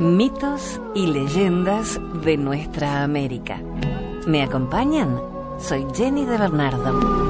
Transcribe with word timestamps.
Mitos 0.00 0.80
y 0.94 1.08
leyendas 1.08 2.00
de 2.24 2.38
nuestra 2.38 3.02
América. 3.02 3.60
¿Me 4.26 4.42
acompañan? 4.42 5.20
Soy 5.58 5.86
Jenny 5.94 6.24
de 6.24 6.38
Bernardo. 6.38 7.29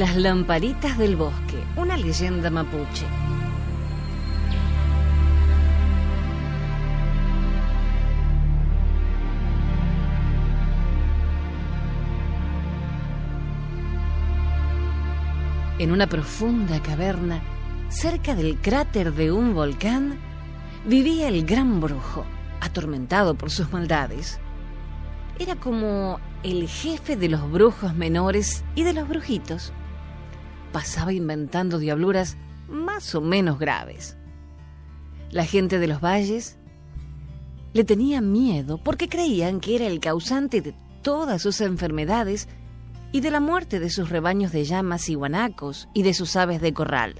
Las 0.00 0.16
lamparitas 0.16 0.96
del 0.96 1.14
bosque, 1.14 1.62
una 1.76 1.94
leyenda 1.94 2.48
mapuche. 2.48 3.04
En 15.78 15.92
una 15.92 16.06
profunda 16.06 16.80
caverna, 16.80 17.42
cerca 17.90 18.34
del 18.34 18.56
cráter 18.56 19.12
de 19.12 19.30
un 19.30 19.52
volcán, 19.52 20.18
vivía 20.86 21.28
el 21.28 21.44
gran 21.44 21.78
brujo, 21.78 22.24
atormentado 22.62 23.34
por 23.34 23.50
sus 23.50 23.70
maldades. 23.70 24.40
Era 25.38 25.56
como 25.56 26.20
el 26.42 26.66
jefe 26.68 27.16
de 27.16 27.28
los 27.28 27.52
brujos 27.52 27.94
menores 27.94 28.64
y 28.74 28.84
de 28.84 28.94
los 28.94 29.06
brujitos 29.06 29.74
pasaba 30.72 31.12
inventando 31.12 31.78
diabluras 31.78 32.36
más 32.68 33.14
o 33.14 33.20
menos 33.20 33.58
graves. 33.58 34.16
La 35.30 35.44
gente 35.44 35.78
de 35.78 35.86
los 35.86 36.00
valles 36.00 36.56
le 37.72 37.84
tenía 37.84 38.20
miedo 38.20 38.78
porque 38.78 39.08
creían 39.08 39.60
que 39.60 39.76
era 39.76 39.86
el 39.86 40.00
causante 40.00 40.60
de 40.60 40.74
todas 41.02 41.42
sus 41.42 41.60
enfermedades 41.60 42.48
y 43.12 43.20
de 43.20 43.30
la 43.30 43.40
muerte 43.40 43.80
de 43.80 43.90
sus 43.90 44.08
rebaños 44.08 44.52
de 44.52 44.64
llamas 44.64 45.08
y 45.08 45.14
guanacos 45.14 45.88
y 45.94 46.02
de 46.02 46.14
sus 46.14 46.36
aves 46.36 46.60
de 46.60 46.72
corral. 46.72 47.14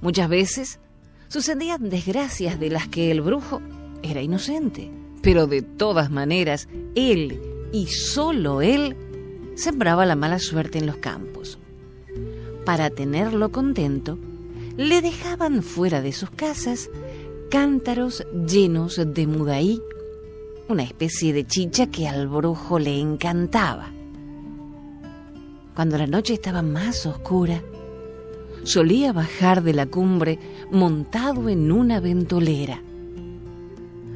Muchas 0.00 0.28
veces 0.28 0.80
sucedían 1.28 1.88
desgracias 1.88 2.60
de 2.60 2.70
las 2.70 2.88
que 2.88 3.10
el 3.10 3.22
brujo 3.22 3.60
era 4.02 4.20
inocente, 4.20 4.90
pero 5.22 5.46
de 5.46 5.62
todas 5.62 6.10
maneras 6.10 6.68
él 6.94 7.40
y 7.72 7.86
solo 7.86 8.60
él 8.60 8.96
sembraba 9.56 10.04
la 10.04 10.16
mala 10.16 10.38
suerte 10.38 10.78
en 10.78 10.86
los 10.86 10.98
campos 10.98 11.58
para 12.64 12.90
tenerlo 12.90 13.50
contento, 13.50 14.18
le 14.76 15.02
dejaban 15.02 15.62
fuera 15.62 16.00
de 16.00 16.12
sus 16.12 16.30
casas 16.30 16.90
cántaros 17.50 18.26
llenos 18.46 19.00
de 19.04 19.26
mudaí, 19.26 19.80
una 20.68 20.82
especie 20.82 21.32
de 21.32 21.46
chicha 21.46 21.86
que 21.88 22.08
al 22.08 22.26
brujo 22.26 22.78
le 22.78 22.98
encantaba. 22.98 23.92
Cuando 25.74 25.98
la 25.98 26.06
noche 26.06 26.34
estaba 26.34 26.62
más 26.62 27.06
oscura, 27.06 27.62
solía 28.64 29.12
bajar 29.12 29.62
de 29.62 29.74
la 29.74 29.86
cumbre 29.86 30.38
montado 30.70 31.48
en 31.48 31.70
una 31.70 32.00
ventolera. 32.00 32.82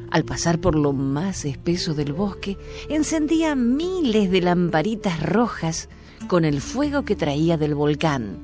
Al 0.09 0.25
pasar 0.25 0.59
por 0.59 0.75
lo 0.75 0.91
más 0.91 1.45
espeso 1.45 1.93
del 1.93 2.13
bosque, 2.13 2.57
encendía 2.89 3.55
miles 3.55 4.31
de 4.31 4.41
lamparitas 4.41 5.21
rojas 5.21 5.87
con 6.29 6.45
el 6.45 6.61
fuego 6.61 7.03
que 7.03 7.15
traía 7.15 7.57
del 7.57 7.73
volcán. 7.73 8.37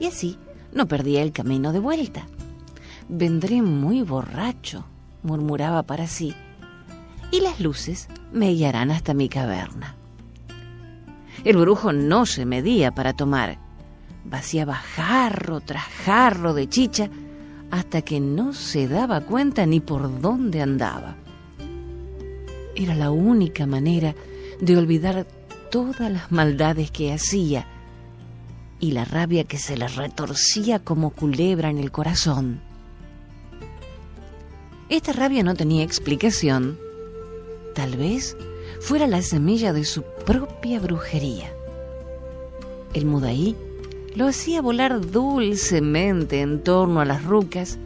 Y 0.00 0.06
así 0.06 0.38
no 0.74 0.88
perdía 0.88 1.22
el 1.22 1.32
camino 1.32 1.72
de 1.72 1.78
vuelta. 1.78 2.26
Vendré 3.08 3.62
muy 3.62 4.02
borracho, 4.02 4.84
murmuraba 5.22 5.84
para 5.84 6.08
sí, 6.08 6.34
y 7.30 7.40
las 7.40 7.60
luces 7.60 8.08
me 8.32 8.50
guiarán 8.50 8.90
hasta 8.90 9.14
mi 9.14 9.28
caverna. 9.28 9.94
El 11.44 11.58
brujo 11.58 11.92
no 11.92 12.26
se 12.26 12.44
medía 12.44 12.90
para 12.90 13.12
tomar. 13.12 13.60
Vaciaba 14.24 14.74
jarro 14.74 15.60
tras 15.60 15.84
jarro 15.84 16.54
de 16.54 16.68
chicha 16.68 17.08
hasta 17.70 18.02
que 18.02 18.18
no 18.18 18.52
se 18.52 18.88
daba 18.88 19.20
cuenta 19.20 19.64
ni 19.64 19.78
por 19.78 20.20
dónde 20.20 20.60
andaba. 20.60 21.14
Era 22.74 22.96
la 22.96 23.12
única 23.12 23.64
manera 23.64 24.16
de 24.60 24.76
olvidar 24.76 25.26
todas 25.76 26.10
las 26.10 26.32
maldades 26.32 26.90
que 26.90 27.12
hacía 27.12 27.66
y 28.80 28.92
la 28.92 29.04
rabia 29.04 29.44
que 29.44 29.58
se 29.58 29.76
le 29.76 29.86
retorcía 29.86 30.78
como 30.78 31.10
culebra 31.10 31.68
en 31.68 31.76
el 31.76 31.92
corazón. 31.92 32.62
Esta 34.88 35.12
rabia 35.12 35.42
no 35.42 35.54
tenía 35.54 35.82
explicación. 35.82 36.78
Tal 37.74 37.94
vez 37.98 38.38
fuera 38.80 39.06
la 39.06 39.20
semilla 39.20 39.74
de 39.74 39.84
su 39.84 40.02
propia 40.24 40.80
brujería. 40.80 41.52
El 42.94 43.04
mudaí 43.04 43.54
lo 44.14 44.28
hacía 44.28 44.62
volar 44.62 45.10
dulcemente 45.10 46.40
en 46.40 46.64
torno 46.64 47.02
a 47.02 47.04
las 47.04 47.22
rucas 47.22 47.76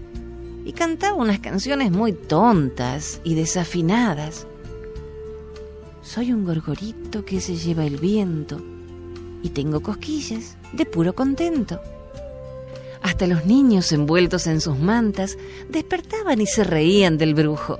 y 0.64 0.74
cantaba 0.74 1.16
unas 1.16 1.40
canciones 1.40 1.90
muy 1.90 2.12
tontas 2.12 3.20
y 3.24 3.34
desafinadas 3.34 4.46
soy 6.02 6.32
un 6.32 6.44
gorgorito 6.44 7.24
que 7.24 7.40
se 7.40 7.56
lleva 7.56 7.84
el 7.84 7.96
viento 7.96 8.60
y 9.42 9.50
tengo 9.50 9.80
cosquillas 9.80 10.56
de 10.72 10.86
puro 10.86 11.14
contento. 11.14 11.80
Hasta 13.02 13.26
los 13.26 13.46
niños 13.46 13.92
envueltos 13.92 14.46
en 14.46 14.60
sus 14.60 14.78
mantas 14.78 15.38
despertaban 15.68 16.40
y 16.40 16.46
se 16.46 16.64
reían 16.64 17.16
del 17.18 17.34
brujo. 17.34 17.78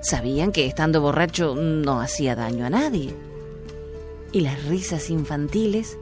Sabían 0.00 0.52
que 0.52 0.66
estando 0.66 1.00
borracho 1.00 1.54
no 1.54 2.00
hacía 2.00 2.34
daño 2.34 2.66
a 2.66 2.70
nadie. 2.70 3.14
Y 4.32 4.40
las 4.40 4.64
risas 4.64 5.10
infantiles 5.10 5.98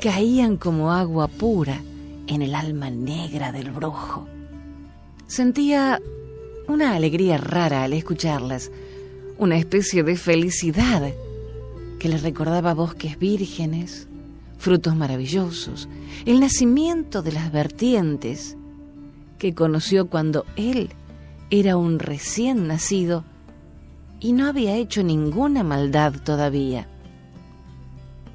caían 0.00 0.56
como 0.56 0.92
agua 0.92 1.28
pura 1.28 1.82
en 2.26 2.42
el 2.42 2.54
alma 2.54 2.90
negra 2.90 3.52
del 3.52 3.70
brujo. 3.70 4.26
Sentía 5.26 6.00
una 6.66 6.94
alegría 6.94 7.38
rara 7.38 7.84
al 7.84 7.92
escucharlas, 7.92 8.70
una 9.38 9.56
especie 9.56 10.02
de 10.02 10.16
felicidad 10.16 11.12
que 11.98 12.08
le 12.08 12.18
recordaba 12.18 12.74
bosques 12.74 13.18
vírgenes, 13.18 14.08
frutos 14.58 14.96
maravillosos, 14.96 15.88
el 16.26 16.40
nacimiento 16.40 17.22
de 17.22 17.32
las 17.32 17.52
vertientes 17.52 18.56
que 19.38 19.54
conoció 19.54 20.08
cuando 20.08 20.44
él 20.56 20.90
era 21.50 21.76
un 21.76 21.98
recién 21.98 22.66
nacido 22.66 23.24
y 24.20 24.32
no 24.32 24.46
había 24.46 24.76
hecho 24.76 25.02
ninguna 25.02 25.62
maldad 25.62 26.14
todavía. 26.24 26.88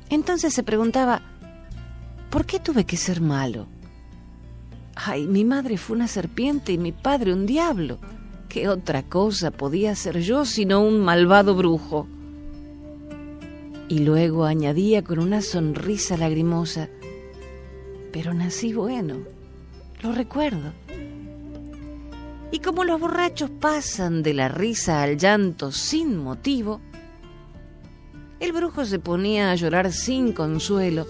Entonces 0.10 0.54
se 0.54 0.64
preguntaba, 0.64 1.22
¿por 2.30 2.46
qué 2.46 2.60
tuve 2.60 2.86
que 2.86 2.98
ser 2.98 3.20
malo? 3.20 3.68
Ay, 4.96 5.28
mi 5.28 5.44
madre 5.44 5.78
fue 5.78 5.96
una 5.96 6.08
serpiente 6.08 6.72
y 6.72 6.78
mi 6.78 6.92
padre 6.92 7.34
un 7.34 7.46
diablo. 7.46 8.00
¿Qué 8.54 8.70
otra 8.70 9.02
cosa 9.02 9.50
podía 9.50 9.96
ser 9.96 10.20
yo 10.20 10.46
sino 10.46 10.80
un 10.80 11.00
malvado 11.00 11.56
brujo? 11.56 12.08
Y 13.90 13.98
luego 13.98 14.46
añadía 14.46 15.04
con 15.04 15.18
una 15.18 15.42
sonrisa 15.42 16.18
lagrimosa, 16.18 16.88
pero 18.12 18.36
nací 18.36 18.72
bueno, 18.72 19.18
lo 20.04 20.12
recuerdo. 20.12 20.72
Y 22.52 22.60
como 22.60 22.84
los 22.84 23.00
borrachos 23.00 23.50
pasan 23.50 24.22
de 24.22 24.36
la 24.36 24.50
risa 24.50 25.02
al 25.02 25.18
llanto 25.18 25.72
sin 25.72 26.16
motivo, 26.18 26.80
el 28.40 28.52
brujo 28.52 28.86
se 28.86 29.00
ponía 29.00 29.50
a 29.50 29.56
llorar 29.56 29.92
sin 29.92 30.32
consuelo 30.32 31.08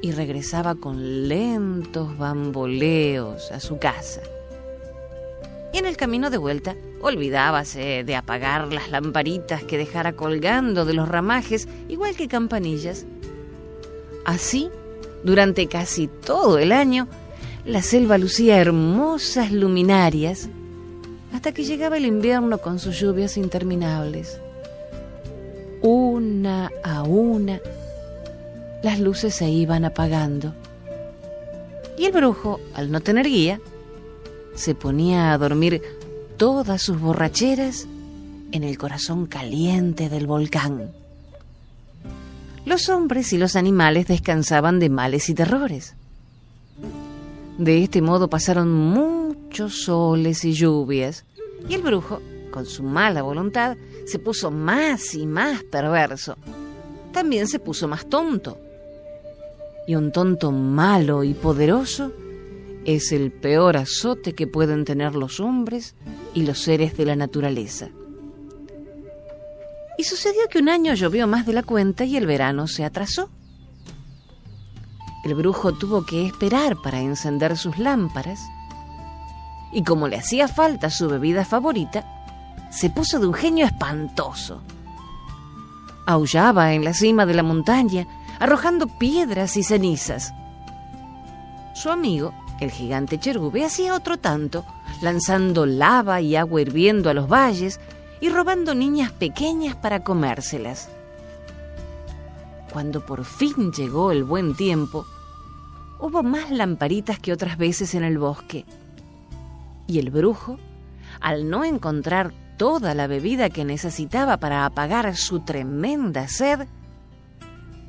y 0.00 0.10
regresaba 0.10 0.74
con 0.74 1.28
lentos 1.28 2.18
bamboleos 2.18 3.52
a 3.52 3.60
su 3.60 3.78
casa 3.78 4.20
y 5.72 5.78
en 5.78 5.86
el 5.86 5.96
camino 5.96 6.30
de 6.30 6.38
vuelta 6.38 6.76
olvidábase 7.00 8.04
de 8.04 8.16
apagar 8.16 8.72
las 8.72 8.90
lamparitas 8.90 9.64
que 9.64 9.78
dejara 9.78 10.12
colgando 10.12 10.84
de 10.84 10.94
los 10.94 11.08
ramajes, 11.08 11.66
igual 11.88 12.14
que 12.14 12.28
campanillas. 12.28 13.06
Así, 14.24 14.70
durante 15.24 15.66
casi 15.66 16.08
todo 16.08 16.58
el 16.58 16.72
año, 16.72 17.08
la 17.64 17.82
selva 17.82 18.18
lucía 18.18 18.58
hermosas 18.60 19.52
luminarias 19.52 20.48
hasta 21.32 21.52
que 21.52 21.64
llegaba 21.64 21.96
el 21.96 22.06
invierno 22.06 22.58
con 22.58 22.78
sus 22.78 23.00
lluvias 23.00 23.36
interminables. 23.36 24.38
Una 25.80 26.70
a 26.84 27.02
una, 27.02 27.60
las 28.82 29.00
luces 29.00 29.34
se 29.34 29.48
iban 29.48 29.84
apagando. 29.84 30.54
Y 31.96 32.04
el 32.04 32.12
brujo, 32.12 32.60
al 32.74 32.90
no 32.90 33.00
tener 33.00 33.26
guía, 33.26 33.60
se 34.54 34.74
ponía 34.74 35.32
a 35.32 35.38
dormir 35.38 35.82
todas 36.36 36.82
sus 36.82 37.00
borracheras 37.00 37.86
en 38.52 38.64
el 38.64 38.76
corazón 38.78 39.26
caliente 39.26 40.08
del 40.08 40.26
volcán. 40.26 40.90
los 42.64 42.88
hombres 42.88 43.32
y 43.32 43.38
los 43.38 43.56
animales 43.56 44.06
descansaban 44.06 44.78
de 44.78 44.88
males 44.88 45.28
y 45.28 45.34
terrores. 45.34 45.94
De 47.58 47.82
este 47.82 48.02
modo 48.02 48.28
pasaron 48.28 48.72
muchos 48.72 49.84
soles 49.84 50.44
y 50.44 50.52
lluvias, 50.52 51.24
y 51.68 51.74
el 51.74 51.82
brujo, 51.82 52.20
con 52.50 52.66
su 52.66 52.82
mala 52.82 53.22
voluntad, 53.22 53.76
se 54.06 54.18
puso 54.18 54.50
más 54.50 55.14
y 55.14 55.26
más 55.26 55.62
perverso. 55.64 56.36
También 57.12 57.46
se 57.46 57.58
puso 57.58 57.88
más 57.88 58.08
tonto. 58.08 58.58
Y 59.86 59.94
un 59.94 60.12
tonto 60.12 60.52
malo 60.52 61.24
y 61.24 61.34
poderoso 61.34 62.12
es 62.84 63.12
el 63.12 63.30
peor 63.32 63.76
azote 63.76 64.34
que 64.34 64.46
pueden 64.46 64.84
tener 64.84 65.14
los 65.14 65.40
hombres 65.40 65.94
y 66.34 66.42
los 66.44 66.58
seres 66.58 66.96
de 66.96 67.06
la 67.06 67.16
naturaleza. 67.16 67.88
Y 69.98 70.04
sucedió 70.04 70.40
que 70.50 70.58
un 70.58 70.68
año 70.68 70.94
llovió 70.94 71.26
más 71.26 71.46
de 71.46 71.52
la 71.52 71.62
cuenta 71.62 72.04
y 72.04 72.16
el 72.16 72.26
verano 72.26 72.66
se 72.66 72.84
atrasó. 72.84 73.28
El 75.24 75.34
brujo 75.34 75.72
tuvo 75.72 76.04
que 76.04 76.26
esperar 76.26 76.76
para 76.82 77.00
encender 77.00 77.56
sus 77.56 77.78
lámparas 77.78 78.40
y 79.72 79.82
como 79.84 80.06
le 80.06 80.18
hacía 80.18 80.48
falta 80.48 80.90
su 80.90 81.08
bebida 81.08 81.44
favorita, 81.44 82.04
se 82.70 82.90
puso 82.90 83.18
de 83.18 83.26
un 83.26 83.34
genio 83.34 83.66
espantoso. 83.66 84.60
Aullaba 86.06 86.74
en 86.74 86.84
la 86.84 86.92
cima 86.92 87.26
de 87.26 87.34
la 87.34 87.42
montaña, 87.42 88.06
arrojando 88.38 88.86
piedras 88.86 89.56
y 89.56 89.62
cenizas. 89.62 90.34
Su 91.74 91.90
amigo, 91.90 92.34
el 92.60 92.70
gigante 92.70 93.18
Cherube, 93.18 93.64
hacía 93.64 93.94
otro 93.94 94.16
tanto, 94.16 94.64
lanzando 95.00 95.66
lava 95.66 96.20
y 96.20 96.36
agua 96.36 96.60
hirviendo 96.60 97.10
a 97.10 97.14
los 97.14 97.28
valles 97.28 97.80
y 98.20 98.28
robando 98.28 98.74
niñas 98.74 99.10
pequeñas 99.10 99.74
para 99.74 100.04
comérselas. 100.04 100.88
Cuando 102.72 103.04
por 103.04 103.24
fin 103.24 103.72
llegó 103.72 104.12
el 104.12 104.24
buen 104.24 104.54
tiempo, 104.54 105.06
hubo 105.98 106.22
más 106.22 106.50
lamparitas 106.50 107.18
que 107.18 107.32
otras 107.32 107.58
veces 107.58 107.94
en 107.94 108.04
el 108.04 108.18
bosque. 108.18 108.64
Y 109.86 109.98
el 109.98 110.10
brujo, 110.10 110.58
al 111.20 111.50
no 111.50 111.64
encontrar 111.64 112.32
toda 112.56 112.94
la 112.94 113.08
bebida 113.08 113.50
que 113.50 113.64
necesitaba 113.64 114.36
para 114.36 114.64
apagar 114.64 115.16
su 115.16 115.40
tremenda 115.40 116.28
sed, 116.28 116.66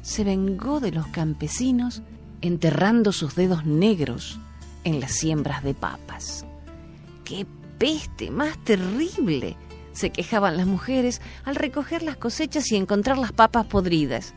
se 0.01 0.23
vengó 0.23 0.79
de 0.79 0.91
los 0.91 1.07
campesinos 1.07 2.01
enterrando 2.41 3.11
sus 3.11 3.35
dedos 3.35 3.65
negros 3.65 4.39
en 4.83 4.99
las 4.99 5.11
siembras 5.11 5.63
de 5.63 5.73
papas. 5.73 6.45
¡Qué 7.23 7.45
peste 7.77 8.31
más 8.31 8.57
terrible! 8.63 9.57
se 9.93 10.09
quejaban 10.09 10.57
las 10.57 10.65
mujeres 10.65 11.21
al 11.45 11.55
recoger 11.55 12.03
las 12.03 12.17
cosechas 12.17 12.71
y 12.71 12.75
encontrar 12.75 13.17
las 13.17 13.31
papas 13.31 13.67
podridas. 13.67 14.33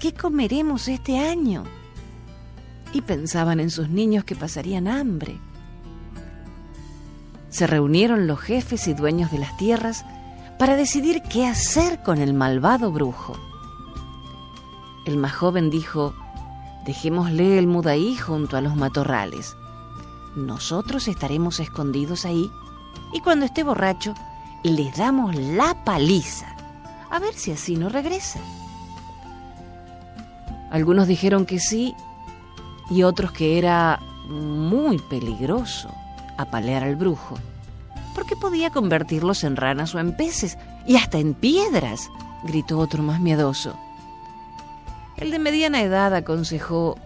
¿Qué 0.00 0.14
comeremos 0.14 0.88
este 0.88 1.18
año? 1.18 1.64
Y 2.92 3.02
pensaban 3.02 3.60
en 3.60 3.70
sus 3.70 3.88
niños 3.88 4.24
que 4.24 4.36
pasarían 4.36 4.88
hambre. 4.88 5.38
Se 7.50 7.66
reunieron 7.66 8.26
los 8.26 8.40
jefes 8.40 8.86
y 8.86 8.94
dueños 8.94 9.30
de 9.32 9.38
las 9.38 9.56
tierras 9.56 10.04
para 10.58 10.76
decidir 10.76 11.22
qué 11.22 11.46
hacer 11.46 12.02
con 12.02 12.18
el 12.18 12.32
malvado 12.32 12.92
brujo. 12.92 13.34
El 15.04 15.16
más 15.16 15.34
joven 15.34 15.70
dijo, 15.70 16.14
dejémosle 16.86 17.58
el 17.58 17.66
mudaí 17.66 18.16
junto 18.16 18.56
a 18.56 18.60
los 18.60 18.76
matorrales. 18.76 19.56
Nosotros 20.36 21.08
estaremos 21.08 21.60
escondidos 21.60 22.24
ahí 22.24 22.50
y 23.12 23.20
cuando 23.20 23.44
esté 23.44 23.64
borracho 23.64 24.14
le 24.62 24.90
damos 24.92 25.34
la 25.34 25.84
paliza. 25.84 26.54
A 27.10 27.18
ver 27.18 27.34
si 27.34 27.52
así 27.52 27.76
no 27.76 27.88
regresa. 27.88 28.40
Algunos 30.70 31.06
dijeron 31.06 31.46
que 31.46 31.58
sí 31.58 31.94
y 32.90 33.02
otros 33.02 33.32
que 33.32 33.58
era 33.58 34.00
muy 34.28 34.98
peligroso 34.98 35.88
apalear 36.36 36.84
al 36.84 36.96
brujo, 36.96 37.36
porque 38.14 38.36
podía 38.36 38.70
convertirlos 38.70 39.44
en 39.44 39.56
ranas 39.56 39.94
o 39.94 40.00
en 40.00 40.16
peces 40.16 40.58
y 40.86 40.96
hasta 40.96 41.18
en 41.18 41.34
piedras, 41.34 42.10
gritó 42.44 42.78
otro 42.78 43.02
más 43.02 43.20
miedoso. 43.20 43.76
El 45.18 45.30
de 45.30 45.38
mediana 45.38 45.82
edad 45.82 46.14
aconsejó, 46.14 46.98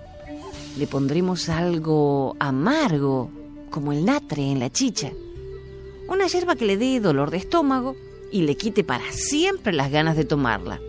le 0.76 0.86
pondremos 0.86 1.48
algo 1.48 2.36
amargo, 2.38 3.30
como 3.70 3.92
el 3.92 4.04
natre 4.04 4.50
en 4.50 4.58
la 4.58 4.70
chicha 4.70 5.12
una 6.10 6.26
hierba 6.26 6.56
que 6.56 6.66
le 6.66 6.76
dé 6.76 6.98
dolor 6.98 7.30
de 7.30 7.36
estómago 7.36 7.94
y 8.32 8.42
le 8.42 8.56
quite 8.56 8.82
para 8.82 9.12
siempre 9.12 9.72
las 9.72 9.92
ganas 9.92 10.16
de 10.16 10.24
tomarla. 10.24 10.80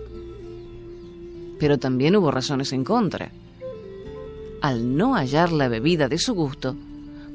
Pero 1.60 1.78
también 1.78 2.16
hubo 2.16 2.32
razones 2.32 2.74
en 2.74 2.84
contra. 2.84 3.32
Al 4.62 4.98
no 4.98 5.14
hallar 5.14 5.52
la 5.52 5.68
bebida 5.68 6.08
de 6.08 6.18
su 6.18 6.34
gusto, 6.34 6.76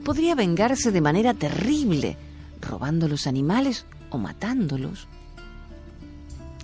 podría 0.05 0.35
vengarse 0.35 0.91
de 0.91 1.01
manera 1.01 1.33
terrible, 1.33 2.17
robando 2.61 3.07
los 3.07 3.29
animales 3.29 3.87
o 4.11 4.19
matándolos. 4.19 5.07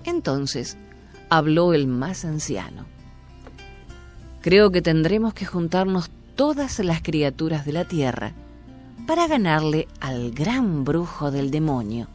Entonces 0.05 0.77
habló 1.31 1.73
el 1.73 1.87
más 1.87 2.25
anciano. 2.25 2.85
Creo 4.43 4.73
que 4.73 4.83
tendremos 4.83 5.35
que 5.35 5.47
juntarnos 5.47 6.11
todas 6.35 6.81
las 6.81 7.01
criaturas 7.01 7.65
de 7.65 7.73
la 7.73 7.85
tierra 7.87 8.33
para 9.07 9.29
ganarle 9.29 9.87
al 10.01 10.33
gran 10.33 10.85
brujo 10.85 11.31
del 11.31 11.53
demonio. 11.53 12.09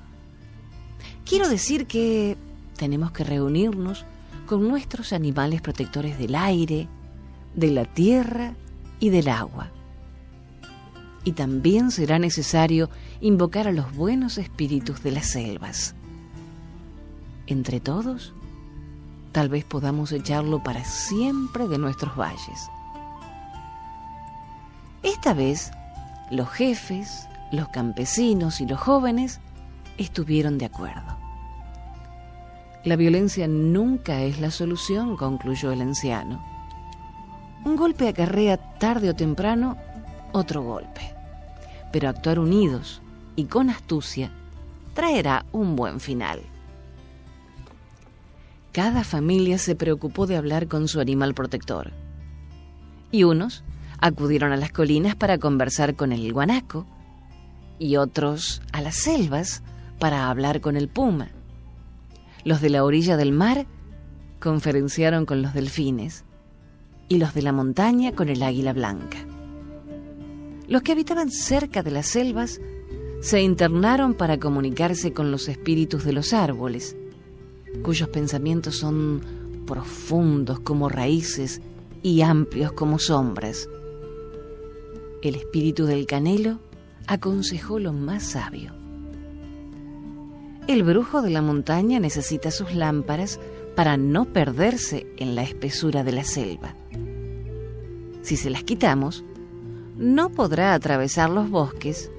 Quiero 1.25 1.47
decir 1.47 1.87
que 1.87 2.35
tenemos 2.75 3.11
que 3.11 3.23
reunirnos 3.23 4.05
con 4.45 4.67
nuestros 4.67 5.13
animales 5.13 5.61
protectores 5.61 6.17
del 6.17 6.35
aire, 6.35 6.89
de 7.55 7.71
la 7.71 7.85
tierra 7.85 8.55
y 8.99 9.09
del 9.09 9.29
agua. 9.29 9.71
Y 11.23 11.31
también 11.31 11.91
será 11.91 12.19
necesario 12.19 12.89
invocar 13.21 13.69
a 13.69 13.71
los 13.71 13.95
buenos 13.95 14.37
espíritus 14.37 15.01
de 15.01 15.11
las 15.11 15.27
selvas. 15.27 15.95
Entre 17.47 17.79
todos, 17.79 18.33
tal 19.37 19.49
vez 19.49 19.65
podamos 19.65 20.11
echarlo 20.13 20.63
para 20.63 20.83
siempre 20.83 21.67
de 21.67 21.77
nuestros 21.77 22.17
valles. 22.17 22.71
Esta 25.03 25.35
vez 25.35 25.69
los 26.31 26.49
jefes, 26.49 27.27
los 27.51 27.69
campesinos 27.69 28.61
y 28.61 28.65
los 28.65 28.79
jóvenes 28.79 29.39
estuvieron 29.99 30.57
de 30.57 30.65
acuerdo. 30.65 31.19
La 32.83 32.95
violencia 32.95 33.47
nunca 33.47 34.21
es 34.23 34.39
la 34.39 34.49
solución, 34.49 35.15
concluyó 35.15 35.71
el 35.71 35.81
anciano. 35.81 36.43
Un 37.63 37.75
golpe 37.75 38.07
acarrea 38.07 38.57
tarde 38.57 39.11
o 39.11 39.15
temprano 39.15 39.77
otro 40.31 40.63
golpe, 40.63 41.13
pero 41.91 42.09
actuar 42.09 42.39
unidos 42.39 43.03
y 43.35 43.45
con 43.45 43.69
astucia 43.69 44.31
traerá 44.95 45.45
un 45.51 45.75
buen 45.75 45.99
final. 45.99 46.41
Cada 48.77 49.03
familia 49.03 49.57
se 49.57 49.75
preocupó 49.75 50.27
de 50.27 50.37
hablar 50.37 50.67
con 50.67 50.87
su 50.87 50.99
animal 50.99 51.33
protector, 51.33 51.93
y 53.09 53.23
unos 53.23 53.63
acudieron 53.97 54.51
a 54.51 54.55
las 54.55 54.71
colinas 54.71 55.15
para 55.15 55.39
conversar 55.39 55.95
con 55.95 56.11
el 56.11 56.31
guanaco 56.31 56.85
y 57.79 57.95
otros 57.95 58.61
a 58.73 58.81
las 58.81 58.93
selvas 58.97 59.63
para 59.97 60.29
hablar 60.29 60.61
con 60.61 60.77
el 60.77 60.89
puma. 60.89 61.29
Los 62.43 62.61
de 62.61 62.69
la 62.69 62.83
orilla 62.83 63.17
del 63.17 63.31
mar 63.31 63.65
conferenciaron 64.39 65.25
con 65.25 65.41
los 65.41 65.55
delfines 65.55 66.23
y 67.09 67.17
los 67.17 67.33
de 67.33 67.41
la 67.41 67.53
montaña 67.53 68.11
con 68.11 68.29
el 68.29 68.43
águila 68.43 68.73
blanca. 68.73 69.17
Los 70.67 70.83
que 70.83 70.91
habitaban 70.91 71.31
cerca 71.31 71.81
de 71.81 71.89
las 71.89 72.05
selvas 72.05 72.61
se 73.21 73.41
internaron 73.41 74.13
para 74.13 74.37
comunicarse 74.37 75.13
con 75.13 75.31
los 75.31 75.47
espíritus 75.47 76.03
de 76.03 76.13
los 76.13 76.31
árboles, 76.31 76.95
cuyos 77.83 78.09
pensamientos 78.09 78.77
son 78.77 79.21
profundos 79.65 80.59
como 80.59 80.89
raíces 80.89 81.61
y 82.03 82.21
amplios 82.21 82.71
como 82.71 82.99
sombras. 82.99 83.69
El 85.21 85.35
espíritu 85.35 85.85
del 85.85 86.05
canelo 86.05 86.59
aconsejó 87.07 87.79
lo 87.79 87.93
más 87.93 88.23
sabio. 88.23 88.73
El 90.67 90.83
brujo 90.83 91.21
de 91.21 91.29
la 91.29 91.41
montaña 91.41 91.99
necesita 91.99 92.51
sus 92.51 92.73
lámparas 92.73 93.39
para 93.75 93.95
no 93.95 94.25
perderse 94.25 95.07
en 95.17 95.35
la 95.35 95.43
espesura 95.43 96.03
de 96.03 96.11
la 96.11 96.23
selva. 96.23 96.75
Si 98.21 98.35
se 98.35 98.49
las 98.49 98.63
quitamos, 98.63 99.23
no 99.97 100.29
podrá 100.29 100.73
atravesar 100.73 101.29
los 101.29 101.49
bosques 101.49 102.11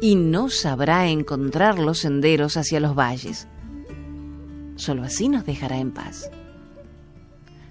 y 0.00 0.14
no 0.14 0.48
sabrá 0.48 1.08
encontrar 1.08 1.78
los 1.78 1.98
senderos 1.98 2.56
hacia 2.56 2.80
los 2.80 2.94
valles. 2.94 3.46
Solo 4.80 5.02
así 5.02 5.28
nos 5.28 5.44
dejará 5.44 5.76
en 5.76 5.90
paz. 5.90 6.30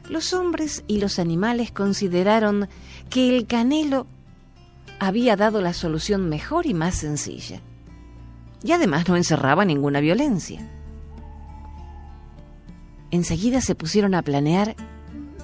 Los 0.07 0.31
hombres 0.31 0.83
y 0.85 0.99
los 0.99 1.17
animales 1.17 1.71
consideraron 1.71 2.69
que 3.09 3.35
el 3.35 3.47
canelo 3.47 4.05
había 4.99 5.35
dado 5.35 5.59
la 5.59 5.73
solución 5.73 6.29
mejor 6.29 6.67
y 6.67 6.75
más 6.75 6.93
sencilla. 6.93 7.61
Y 8.63 8.73
además 8.73 9.09
no 9.09 9.15
encerraba 9.15 9.65
ninguna 9.65 10.01
violencia. 10.01 10.61
enseguida 13.09 13.59
se 13.59 13.73
pusieron 13.73 14.13
a 14.13 14.21
planear 14.21 14.75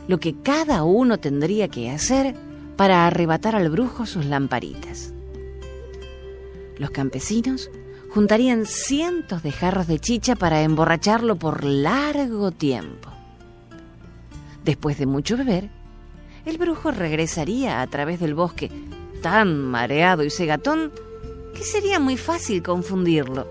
lo 0.08 0.20
que 0.20 0.40
cada 0.40 0.84
uno 0.84 1.18
tendría 1.18 1.68
que 1.68 1.90
hacer 1.90 2.36
para 2.78 3.08
arrebatar 3.08 3.56
al 3.56 3.72
brujo 3.72 4.06
sus 4.06 4.26
lamparitas. 4.26 5.16
Los 6.78 6.92
campesinos 6.92 7.72
juntarían 8.16 8.66
cientos 8.66 9.44
de 9.44 9.52
jarros 9.52 9.88
de 9.88 10.00
chicha 10.00 10.38
para 10.38 10.62
emborracharlo 10.62 11.36
por 11.36 11.66
largo 11.66 12.52
tiempo. 12.52 13.10
Después 14.64 14.98
de 14.98 15.06
mucho 15.06 15.36
beber, 15.36 15.70
el 16.46 16.58
brujo 16.58 16.92
regresaría 16.92 17.82
a 17.82 17.88
través 17.88 18.22
del 18.22 18.34
bosque 18.34 18.72
tan 19.22 19.58
mareado 19.58 20.24
y 20.24 20.30
cegatón 20.30 20.94
que 21.54 21.64
sería 21.64 22.00
muy 22.00 22.16
fácil 22.16 22.64
confundirlo. 22.64 23.50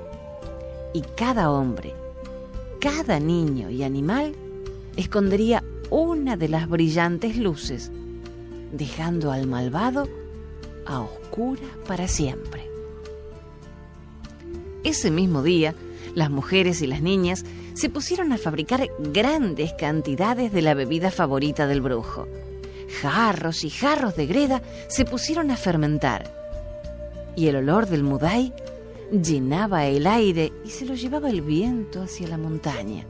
Y 0.94 1.02
cada 1.14 1.50
hombre, 1.50 1.92
cada 2.80 3.20
niño 3.20 3.68
y 3.68 3.82
animal 3.82 4.34
escondería 4.96 5.62
una 5.90 6.38
de 6.38 6.48
las 6.48 6.70
brillantes 6.70 7.36
luces, 7.36 7.92
dejando 8.72 9.30
al 9.30 9.46
malvado 9.46 10.08
a 10.86 11.00
oscuras 11.00 11.68
para 11.86 12.08
siempre. 12.08 12.73
Ese 14.84 15.10
mismo 15.10 15.42
día, 15.42 15.74
las 16.14 16.30
mujeres 16.30 16.82
y 16.82 16.86
las 16.86 17.00
niñas 17.00 17.44
se 17.72 17.88
pusieron 17.88 18.32
a 18.32 18.38
fabricar 18.38 18.86
grandes 18.98 19.72
cantidades 19.72 20.52
de 20.52 20.60
la 20.60 20.74
bebida 20.74 21.10
favorita 21.10 21.66
del 21.66 21.80
brujo. 21.80 22.28
Jarros 23.00 23.64
y 23.64 23.70
jarros 23.70 24.14
de 24.14 24.26
greda 24.26 24.62
se 24.88 25.06
pusieron 25.06 25.50
a 25.50 25.56
fermentar, 25.56 26.30
y 27.34 27.46
el 27.46 27.56
olor 27.56 27.86
del 27.86 28.04
mudai 28.04 28.52
llenaba 29.10 29.86
el 29.86 30.06
aire 30.06 30.52
y 30.64 30.70
se 30.70 30.84
lo 30.84 30.94
llevaba 30.94 31.30
el 31.30 31.40
viento 31.40 32.02
hacia 32.02 32.28
la 32.28 32.38
montaña, 32.38 33.04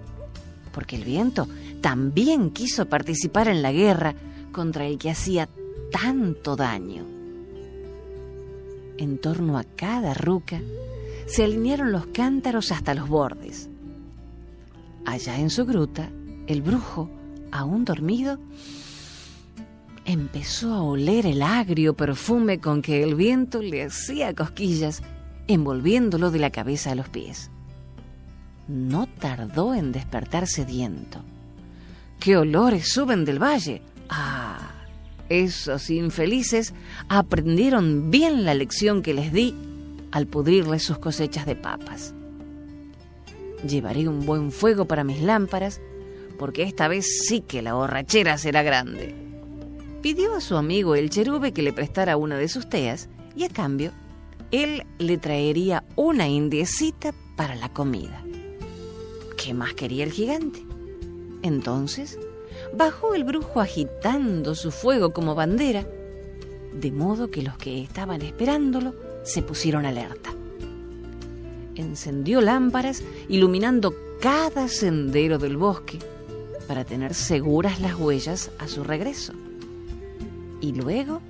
porque 0.73 0.97
el 0.97 1.05
viento 1.05 1.49
también 1.81 2.51
quiso 2.51 2.87
participar 2.87 3.49
en 3.49 3.63
la 3.63 3.73
guerra 3.73 4.15
contra 4.53 4.87
el 4.87 4.97
que 4.97 5.11
hacía 5.11 5.49
tanto 5.91 6.57
daño. 6.57 7.05
En 8.97 9.19
torno 9.19 9.59
a 9.59 9.65
cada 9.65 10.15
ruca 10.15 10.61
se 11.27 11.45
alinearon 11.45 11.93
los 11.93 12.07
cántaros 12.07 12.73
hasta 12.73 12.95
los 12.95 13.09
bordes. 13.09 13.69
Allá 15.07 15.39
en 15.39 15.51
su 15.51 15.67
gruta, 15.67 16.11
el 16.47 16.63
brujo, 16.63 17.11
aún 17.51 17.85
dormido, 17.85 18.39
empezó 20.05 20.75
a 20.75 20.83
oler 20.83 21.27
el 21.27 21.43
agrio 21.43 21.95
perfume 21.95 22.59
con 22.59 22.83
que 22.83 23.03
el 23.03 23.15
viento 23.15 23.63
le 23.63 23.85
hacía 23.85 24.35
cosquillas, 24.35 25.03
envolviéndolo 25.47 26.31
de 26.31 26.39
la 26.39 26.51
cabeza 26.51 26.93
a 26.93 26.95
los 26.95 27.09
pies. 27.09 27.51
No 28.67 29.07
tardó 29.07 29.75
en 29.75 29.93
despertar 29.93 30.47
sediento. 30.47 31.21
¿Qué 32.19 32.37
olores 32.37 32.91
suben 32.91 33.25
del 33.25 33.43
valle? 33.43 33.83
Ah, 34.09 34.71
esos 35.29 35.91
infelices 35.91 36.73
aprendieron 37.09 38.11
bien 38.11 38.45
la 38.45 38.55
lección 38.55 39.03
que 39.03 39.15
les 39.15 39.33
di 39.33 39.55
al 40.15 40.27
pudrirles 40.27 40.83
sus 40.83 40.97
cosechas 40.97 41.45
de 41.45 41.57
papas. 41.57 42.15
Llevaré 43.69 44.09
un 44.09 44.25
buen 44.25 44.51
fuego 44.51 44.87
para 44.87 45.05
mis 45.05 45.21
lámparas, 45.21 45.81
porque 46.39 46.63
esta 46.63 46.89
vez 46.89 47.07
sí 47.27 47.43
que 47.43 47.61
la 47.61 47.75
borrachera 47.75 48.39
será 48.39 48.63
grande 48.63 49.25
pidió 50.05 50.35
a 50.35 50.43
su 50.43 50.59
amigo 50.59 50.97
el 50.97 51.09
cherube 51.09 51.53
que 51.53 51.63
le 51.63 51.73
prestara 51.73 52.19
una 52.19 52.37
de 52.37 52.47
sus 52.49 52.69
teas 52.69 53.09
y 53.35 53.45
a 53.45 53.49
cambio 53.49 53.91
él 54.51 54.85
le 54.99 55.17
traería 55.17 55.83
una 55.97 56.29
indiecita 56.29 57.15
para 57.37 57.55
la 57.55 57.71
comida. 57.71 58.23
¿Qué 59.39 59.55
más 59.55 59.73
quería 59.73 60.05
el 60.05 60.13
gigante? 60.13 60.63
Entonces 61.41 62.19
bajó 62.77 63.15
el 63.15 63.25
brujo 63.25 63.63
agitando 63.63 64.55
su 64.55 64.71
fuego 64.71 65.15
como 65.15 65.35
bandera, 65.35 65.87
de 66.75 66.93
modo 66.93 67.31
que 67.31 67.41
los 67.41 67.57
que 67.57 67.83
estaban 67.83 68.21
esperándolo 68.21 68.95
se 69.25 69.43
pusieron 69.43 69.87
alerta. 69.87 70.31
Encendió 71.75 72.41
lámparas 72.41 73.03
iluminando 73.29 73.95
cada 74.21 74.69
sendero 74.69 75.39
del 75.39 75.57
bosque 75.57 75.99
para 76.69 76.85
tener 76.85 77.15
seguras 77.15 77.81
las 77.81 77.95
huellas 77.97 78.51
a 78.59 78.69
su 78.69 78.85
regreso 78.85 79.33
y 80.61 80.73
luego 80.73 81.21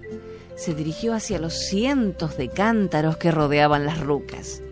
se 0.56 0.74
dirigió 0.74 1.14
hacia 1.14 1.40
los 1.40 1.54
cientos 1.54 2.36
de 2.36 2.48
cántaros 2.48 3.16
que 3.16 3.32
rodeaban 3.32 3.84
las 3.84 3.98
rucas. 3.98 4.62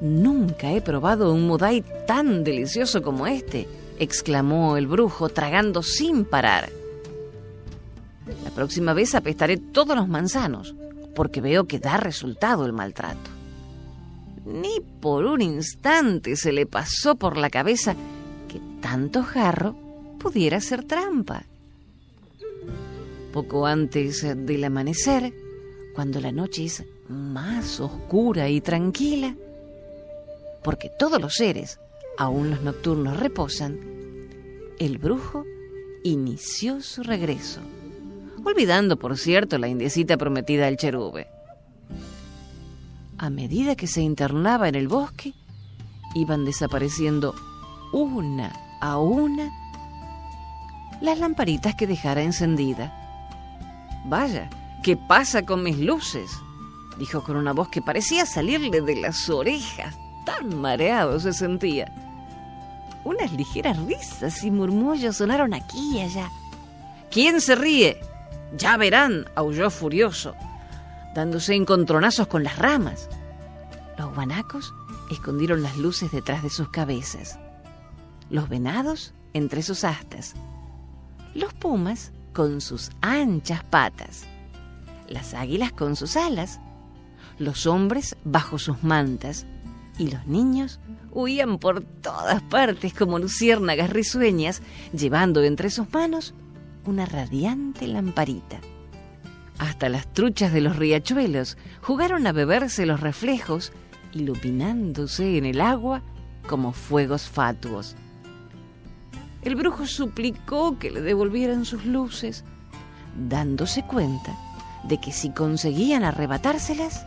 Nunca 0.00 0.72
he 0.72 0.80
probado 0.80 1.32
un 1.32 1.46
mudai 1.46 1.82
tan 2.06 2.44
delicioso 2.44 3.02
como 3.02 3.26
este, 3.26 3.66
exclamó 3.98 4.76
el 4.76 4.86
brujo, 4.86 5.28
tragando 5.28 5.82
sin 5.82 6.24
parar. 6.24 6.70
Próxima 8.54 8.94
vez 8.94 9.14
apestaré 9.14 9.56
todos 9.56 9.96
los 9.96 10.08
manzanos, 10.08 10.74
porque 11.14 11.40
veo 11.40 11.66
que 11.66 11.78
da 11.78 11.96
resultado 11.96 12.66
el 12.66 12.72
maltrato. 12.72 13.30
Ni 14.44 14.80
por 15.00 15.24
un 15.24 15.42
instante 15.42 16.36
se 16.36 16.52
le 16.52 16.66
pasó 16.66 17.14
por 17.14 17.36
la 17.36 17.50
cabeza 17.50 17.94
que 18.48 18.60
tanto 18.80 19.22
jarro 19.22 19.76
pudiera 20.18 20.60
ser 20.60 20.84
trampa 20.84 21.44
poco 23.30 23.66
antes 23.66 24.22
del 24.22 24.64
amanecer, 24.64 25.32
cuando 25.94 26.20
la 26.20 26.32
noche 26.32 26.64
es 26.64 26.84
más 27.08 27.80
oscura 27.80 28.48
y 28.48 28.60
tranquila, 28.60 29.34
porque 30.62 30.90
todos 30.98 31.20
los 31.20 31.34
seres, 31.34 31.78
aún 32.18 32.50
los 32.50 32.62
nocturnos, 32.62 33.18
reposan, 33.18 33.78
el 34.78 34.98
brujo 34.98 35.44
inició 36.02 36.82
su 36.82 37.02
regreso, 37.02 37.60
olvidando, 38.44 38.98
por 38.98 39.16
cierto, 39.16 39.58
la 39.58 39.68
indiecita 39.68 40.16
prometida 40.16 40.66
al 40.66 40.76
cherube. 40.76 41.28
A 43.18 43.30
medida 43.30 43.76
que 43.76 43.86
se 43.86 44.00
internaba 44.00 44.68
en 44.68 44.74
el 44.74 44.88
bosque, 44.88 45.34
iban 46.14 46.44
desapareciendo 46.44 47.34
una 47.92 48.52
a 48.80 48.98
una 48.98 49.50
las 51.00 51.18
lamparitas 51.18 51.74
que 51.74 51.86
dejara 51.86 52.22
encendida. 52.22 52.94
Vaya, 54.06 54.48
¿qué 54.82 54.96
pasa 54.96 55.44
con 55.44 55.62
mis 55.62 55.78
luces? 55.78 56.30
dijo 56.98 57.22
con 57.22 57.36
una 57.36 57.52
voz 57.52 57.68
que 57.68 57.80
parecía 57.80 58.26
salirle 58.26 58.82
de 58.82 58.96
las 58.96 59.28
orejas. 59.30 59.96
Tan 60.26 60.60
mareado 60.60 61.18
se 61.18 61.32
sentía. 61.32 61.90
Unas 63.04 63.32
ligeras 63.32 63.78
risas 63.78 64.44
y 64.44 64.50
murmullos 64.50 65.16
sonaron 65.16 65.54
aquí 65.54 65.96
y 65.96 66.00
allá. 66.00 66.30
¿Quién 67.10 67.40
se 67.40 67.54
ríe? 67.54 67.98
Ya 68.56 68.76
verán, 68.76 69.26
aulló 69.34 69.70
furioso, 69.70 70.34
dándose 71.14 71.54
encontronazos 71.54 72.26
con 72.26 72.44
las 72.44 72.58
ramas. 72.58 73.08
Los 73.98 74.14
guanacos 74.14 74.72
escondieron 75.10 75.62
las 75.62 75.76
luces 75.76 76.10
detrás 76.10 76.42
de 76.42 76.50
sus 76.50 76.68
cabezas, 76.70 77.38
los 78.28 78.48
venados 78.48 79.12
entre 79.34 79.62
sus 79.62 79.84
astas, 79.84 80.34
los 81.34 81.52
pumas 81.54 82.12
con 82.32 82.60
sus 82.60 82.90
anchas 83.00 83.62
patas, 83.64 84.24
las 85.08 85.34
águilas 85.34 85.72
con 85.72 85.96
sus 85.96 86.16
alas, 86.16 86.60
los 87.38 87.66
hombres 87.66 88.16
bajo 88.24 88.58
sus 88.58 88.82
mantas. 88.82 89.46
Y 89.98 90.10
los 90.10 90.26
niños 90.26 90.80
huían 91.10 91.58
por 91.58 91.82
todas 91.82 92.40
partes 92.42 92.94
como 92.94 93.18
luciérnagas 93.18 93.90
risueñas, 93.90 94.62
llevando 94.94 95.42
entre 95.42 95.68
sus 95.68 95.92
manos 95.92 96.32
una 96.84 97.06
radiante 97.06 97.86
lamparita. 97.86 98.60
Hasta 99.58 99.88
las 99.88 100.12
truchas 100.12 100.52
de 100.52 100.60
los 100.60 100.76
riachuelos 100.76 101.58
jugaron 101.82 102.26
a 102.26 102.32
beberse 102.32 102.86
los 102.86 103.00
reflejos, 103.00 103.72
iluminándose 104.12 105.36
en 105.36 105.46
el 105.46 105.60
agua 105.60 106.02
como 106.48 106.72
fuegos 106.72 107.28
fatuos. 107.28 107.96
El 109.42 109.56
brujo 109.56 109.86
suplicó 109.86 110.78
que 110.78 110.90
le 110.90 111.00
devolvieran 111.00 111.64
sus 111.64 111.84
luces, 111.84 112.44
dándose 113.28 113.82
cuenta 113.84 114.36
de 114.84 114.98
que 114.98 115.12
si 115.12 115.30
conseguían 115.30 116.04
arrebatárselas, 116.04 117.06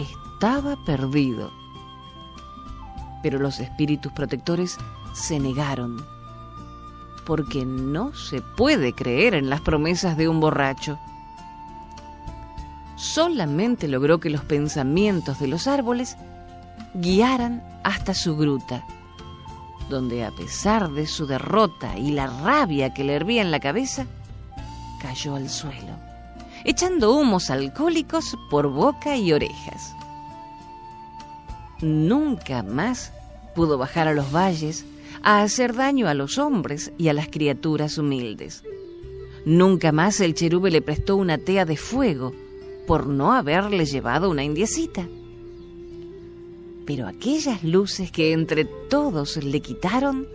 estaba 0.00 0.76
perdido. 0.84 1.52
Pero 3.22 3.38
los 3.38 3.60
espíritus 3.60 4.12
protectores 4.12 4.78
se 5.12 5.38
negaron, 5.38 6.04
porque 7.26 7.64
no 7.64 8.14
se 8.14 8.40
puede 8.40 8.92
creer 8.92 9.34
en 9.34 9.50
las 9.50 9.60
promesas 9.60 10.16
de 10.16 10.28
un 10.28 10.40
borracho. 10.40 10.98
Solamente 12.96 13.88
logró 13.88 14.20
que 14.20 14.30
los 14.30 14.44
pensamientos 14.44 15.38
de 15.40 15.48
los 15.48 15.66
árboles 15.66 16.16
guiaran 16.94 17.62
hasta 17.84 18.14
su 18.14 18.36
gruta 18.36 18.84
donde 19.88 20.24
a 20.24 20.30
pesar 20.30 20.90
de 20.90 21.06
su 21.06 21.26
derrota 21.26 21.98
y 21.98 22.12
la 22.12 22.26
rabia 22.26 22.94
que 22.94 23.04
le 23.04 23.14
hervía 23.14 23.42
en 23.42 23.50
la 23.50 23.60
cabeza, 23.60 24.06
cayó 25.02 25.34
al 25.34 25.50
suelo, 25.50 25.98
echando 26.64 27.12
humos 27.12 27.50
alcohólicos 27.50 28.36
por 28.50 28.68
boca 28.68 29.16
y 29.16 29.32
orejas. 29.32 29.94
Nunca 31.82 32.62
más 32.62 33.12
Pudo 33.54 33.76
bajar 33.76 34.08
a 34.08 34.14
los 34.14 34.32
valles 34.32 34.86
a 35.22 35.42
hacer 35.42 35.74
daño 35.74 36.08
a 36.08 36.14
los 36.14 36.38
hombres 36.38 36.92
y 36.98 37.08
a 37.08 37.12
las 37.12 37.28
criaturas 37.28 37.98
humildes. 37.98 38.62
Nunca 39.44 39.92
más 39.92 40.20
el 40.20 40.34
cherube 40.34 40.70
le 40.70 40.82
prestó 40.82 41.16
una 41.16 41.38
tea 41.38 41.64
de 41.64 41.76
fuego 41.76 42.32
por 42.86 43.06
no 43.06 43.32
haberle 43.32 43.84
llevado 43.86 44.30
una 44.30 44.44
indiecita. 44.44 45.06
Pero 46.86 47.06
aquellas 47.06 47.62
luces 47.62 48.10
que 48.10 48.32
entre 48.32 48.64
todos 48.64 49.36
le 49.42 49.60
quitaron 49.60 50.26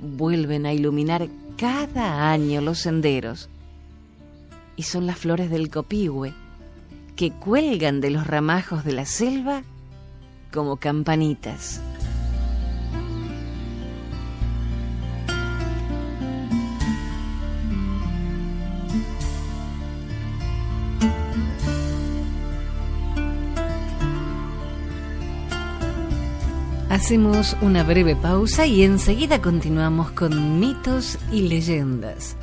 vuelven 0.00 0.66
a 0.66 0.72
iluminar 0.72 1.28
cada 1.56 2.30
año 2.30 2.60
los 2.60 2.78
senderos. 2.78 3.48
Y 4.76 4.84
son 4.84 5.06
las 5.06 5.18
flores 5.18 5.50
del 5.50 5.70
copihue 5.70 6.32
que 7.16 7.32
cuelgan 7.32 8.00
de 8.00 8.10
los 8.10 8.26
ramajos 8.26 8.84
de 8.84 8.92
la 8.92 9.04
selva 9.04 9.62
como 10.52 10.76
campanitas. 10.76 11.80
Hacemos 27.00 27.56
una 27.62 27.82
breve 27.82 28.14
pausa 28.14 28.66
y 28.66 28.84
enseguida 28.84 29.40
continuamos 29.40 30.10
con 30.10 30.60
mitos 30.60 31.18
y 31.32 31.48
leyendas. 31.48 32.36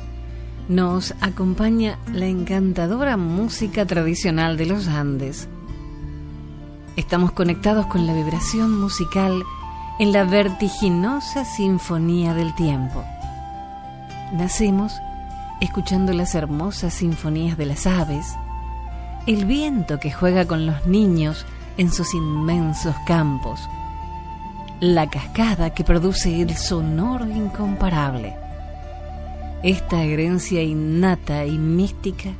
Nos 0.68 1.14
acompaña 1.20 1.96
la 2.12 2.26
encantadora 2.26 3.16
música 3.16 3.86
tradicional 3.86 4.56
de 4.56 4.66
los 4.66 4.88
Andes. 4.88 5.48
Estamos 6.96 7.30
conectados 7.30 7.86
con 7.86 8.04
la 8.08 8.12
vibración 8.14 8.80
musical 8.80 9.44
en 10.00 10.12
la 10.12 10.24
vertiginosa 10.24 11.44
sinfonía 11.44 12.34
del 12.34 12.52
tiempo. 12.56 13.04
Nacemos 14.32 14.92
escuchando 15.60 16.12
las 16.12 16.34
hermosas 16.34 16.94
sinfonías 16.94 17.56
de 17.56 17.66
las 17.66 17.86
aves, 17.86 18.34
el 19.28 19.44
viento 19.44 20.00
que 20.00 20.10
juega 20.10 20.46
con 20.46 20.66
los 20.66 20.84
niños 20.84 21.46
en 21.76 21.92
sus 21.92 22.12
inmensos 22.12 22.96
campos, 23.06 23.68
la 24.80 25.10
cascada 25.10 25.74
que 25.74 25.82
produce 25.82 26.40
el 26.40 26.56
sonoro 26.56 27.26
incomparable. 27.26 28.34
Esta 29.62 30.04
herencia 30.04 30.62
innata 30.62 31.44
y 31.46 31.58
mística 31.58 32.30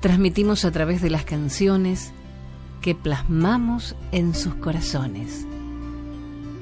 transmitimos 0.00 0.66
a 0.66 0.70
través 0.70 1.00
de 1.00 1.08
las 1.08 1.24
canciones 1.24 2.12
que 2.82 2.94
plasmamos 2.94 3.96
en 4.12 4.34
sus 4.34 4.54
corazones. 4.56 5.46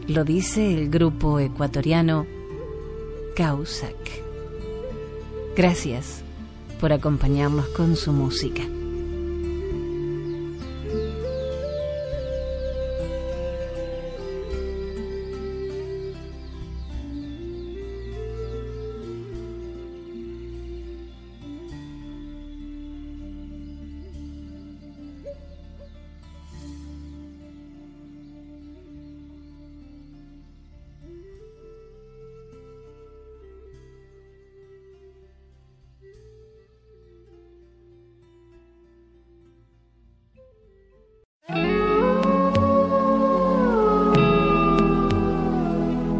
Lo 0.06 0.24
dice 0.24 0.72
el 0.72 0.88
grupo 0.90 1.40
ecuatoriano 1.40 2.24
Causac. 3.34 3.96
Gracias 5.56 6.22
por 6.80 6.92
acompañarnos 6.92 7.66
con 7.68 7.96
su 7.96 8.12
música. 8.12 8.62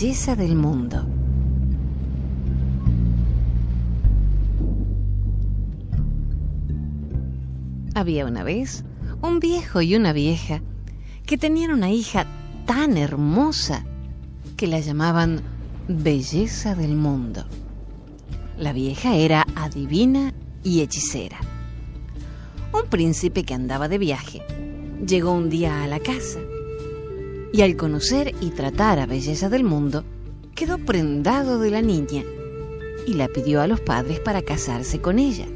Belleza 0.00 0.34
del 0.34 0.56
mundo. 0.56 1.06
Había 7.94 8.24
una 8.24 8.42
vez 8.42 8.82
un 9.20 9.40
viejo 9.40 9.82
y 9.82 9.94
una 9.96 10.14
vieja 10.14 10.62
que 11.26 11.36
tenían 11.36 11.72
una 11.72 11.90
hija 11.90 12.26
tan 12.64 12.96
hermosa 12.96 13.84
que 14.56 14.66
la 14.68 14.80
llamaban 14.80 15.42
Belleza 15.86 16.74
del 16.74 16.96
mundo. 16.96 17.44
La 18.56 18.72
vieja 18.72 19.16
era 19.16 19.44
adivina 19.54 20.32
y 20.64 20.80
hechicera. 20.80 21.40
Un 22.72 22.88
príncipe 22.88 23.44
que 23.44 23.52
andaba 23.52 23.86
de 23.88 23.98
viaje 23.98 24.40
llegó 25.06 25.32
un 25.32 25.50
día 25.50 25.82
a 25.82 25.86
la 25.86 26.00
casa 26.00 26.40
y 27.52 27.62
al 27.62 27.76
conocer 27.76 28.34
y 28.40 28.50
tratar 28.50 28.98
a 28.98 29.06
Belleza 29.06 29.48
del 29.48 29.64
Mundo, 29.64 30.04
quedó 30.54 30.78
prendado 30.78 31.58
de 31.58 31.70
la 31.70 31.82
niña 31.82 32.22
y 33.06 33.14
la 33.14 33.28
pidió 33.28 33.60
a 33.60 33.66
los 33.66 33.80
padres 33.80 34.20
para 34.20 34.42
casarse 34.42 35.00
con 35.00 35.18
ella. 35.18 35.46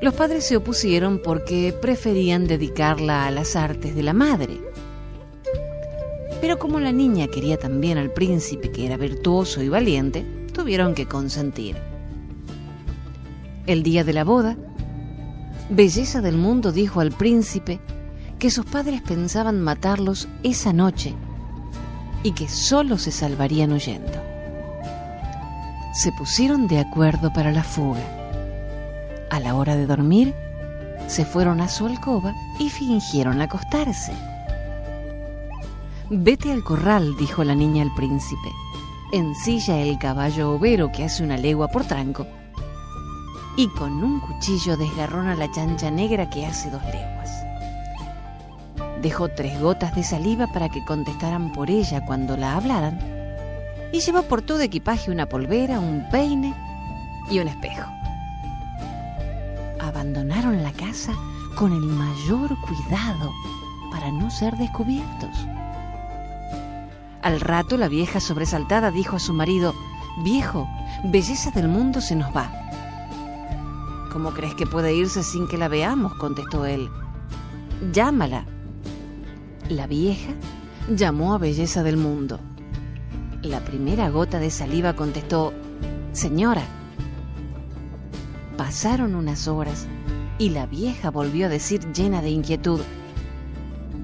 Los 0.00 0.14
padres 0.14 0.44
se 0.44 0.56
opusieron 0.56 1.20
porque 1.22 1.72
preferían 1.80 2.48
dedicarla 2.48 3.26
a 3.26 3.30
las 3.30 3.54
artes 3.54 3.94
de 3.94 4.02
la 4.02 4.12
madre. 4.12 4.60
Pero 6.40 6.58
como 6.58 6.80
la 6.80 6.90
niña 6.90 7.28
quería 7.28 7.56
también 7.56 7.98
al 7.98 8.12
príncipe 8.12 8.72
que 8.72 8.86
era 8.86 8.96
virtuoso 8.96 9.62
y 9.62 9.68
valiente, 9.68 10.24
tuvieron 10.52 10.94
que 10.94 11.06
consentir. 11.06 11.76
El 13.66 13.84
día 13.84 14.02
de 14.02 14.12
la 14.12 14.24
boda, 14.24 14.56
Belleza 15.70 16.20
del 16.20 16.36
Mundo 16.36 16.72
dijo 16.72 16.98
al 16.98 17.12
príncipe 17.12 17.78
que 18.42 18.50
sus 18.50 18.66
padres 18.66 19.00
pensaban 19.02 19.60
matarlos 19.60 20.26
esa 20.42 20.72
noche 20.72 21.14
y 22.24 22.32
que 22.32 22.48
solo 22.48 22.98
se 22.98 23.12
salvarían 23.12 23.70
huyendo. 23.70 24.20
Se 25.94 26.10
pusieron 26.10 26.66
de 26.66 26.80
acuerdo 26.80 27.32
para 27.32 27.52
la 27.52 27.62
fuga. 27.62 28.02
A 29.30 29.38
la 29.38 29.54
hora 29.54 29.76
de 29.76 29.86
dormir, 29.86 30.34
se 31.06 31.24
fueron 31.24 31.60
a 31.60 31.68
su 31.68 31.86
alcoba 31.86 32.34
y 32.58 32.68
fingieron 32.68 33.40
acostarse. 33.40 34.12
Vete 36.10 36.50
al 36.50 36.64
corral, 36.64 37.14
dijo 37.16 37.44
la 37.44 37.54
niña 37.54 37.84
al 37.84 37.94
príncipe. 37.94 38.50
Ensilla 39.12 39.78
el 39.78 40.00
caballo 40.00 40.54
overo 40.54 40.90
que 40.90 41.04
hace 41.04 41.22
una 41.22 41.36
legua 41.36 41.68
por 41.68 41.84
tranco 41.84 42.26
y 43.56 43.68
con 43.68 44.02
un 44.02 44.18
cuchillo 44.18 44.76
desgarrona 44.76 45.36
la 45.36 45.48
chancha 45.52 45.92
negra 45.92 46.28
que 46.28 46.44
hace 46.44 46.70
dos 46.70 46.82
leguas. 46.86 47.11
Dejó 49.02 49.28
tres 49.28 49.60
gotas 49.60 49.96
de 49.96 50.04
saliva 50.04 50.46
para 50.46 50.68
que 50.68 50.84
contestaran 50.84 51.52
por 51.52 51.70
ella 51.70 52.04
cuando 52.06 52.36
la 52.36 52.56
hablaran 52.56 53.00
y 53.92 54.00
llevó 54.00 54.22
por 54.22 54.42
todo 54.42 54.60
equipaje 54.60 55.10
una 55.10 55.26
polvera, 55.26 55.80
un 55.80 56.08
peine 56.10 56.54
y 57.28 57.40
un 57.40 57.48
espejo. 57.48 57.90
Abandonaron 59.80 60.62
la 60.62 60.72
casa 60.72 61.12
con 61.56 61.72
el 61.72 61.80
mayor 61.80 62.56
cuidado 62.60 63.32
para 63.90 64.12
no 64.12 64.30
ser 64.30 64.56
descubiertos. 64.56 65.36
Al 67.22 67.40
rato 67.40 67.76
la 67.76 67.88
vieja 67.88 68.20
sobresaltada 68.20 68.90
dijo 68.90 69.16
a 69.16 69.20
su 69.20 69.34
marido, 69.34 69.74
Viejo, 70.22 70.68
belleza 71.04 71.50
del 71.50 71.68
mundo 71.68 72.00
se 72.00 72.14
nos 72.14 72.34
va. 72.34 72.52
¿Cómo 74.12 74.30
crees 74.32 74.54
que 74.54 74.66
puede 74.66 74.94
irse 74.94 75.22
sin 75.22 75.48
que 75.48 75.58
la 75.58 75.68
veamos? 75.68 76.14
contestó 76.14 76.66
él. 76.66 76.88
Llámala. 77.92 78.44
La 79.72 79.86
vieja 79.86 80.34
llamó 80.94 81.32
a 81.32 81.38
Belleza 81.38 81.82
del 81.82 81.96
Mundo. 81.96 82.38
La 83.40 83.60
primera 83.60 84.10
gota 84.10 84.38
de 84.38 84.50
saliva 84.50 84.94
contestó, 84.94 85.54
Señora. 86.12 86.62
Pasaron 88.58 89.14
unas 89.14 89.48
horas 89.48 89.86
y 90.38 90.50
la 90.50 90.66
vieja 90.66 91.10
volvió 91.10 91.46
a 91.46 91.48
decir 91.48 91.90
llena 91.94 92.20
de 92.20 92.28
inquietud, 92.28 92.80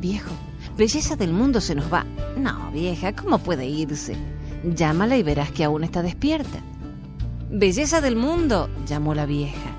Viejo, 0.01 0.31
belleza 0.79 1.17
del 1.17 1.35
mundo 1.35 1.61
se 1.61 1.75
nos 1.75 1.93
va. 1.93 2.07
No, 2.39 2.71
vieja, 2.73 3.15
¿cómo 3.15 3.39
puede 3.39 3.67
irse? 3.67 4.17
Llámala 4.65 5.19
y 5.19 5.23
verás 5.23 5.53
que 5.53 5.65
aún 5.65 5.85
está 5.85 6.01
despierta. 6.01 6.61
Belleza 7.51 8.01
del 8.01 8.17
mundo, 8.17 8.71
llamó 8.87 9.15
la 9.15 9.27
vieja. 9.27 9.71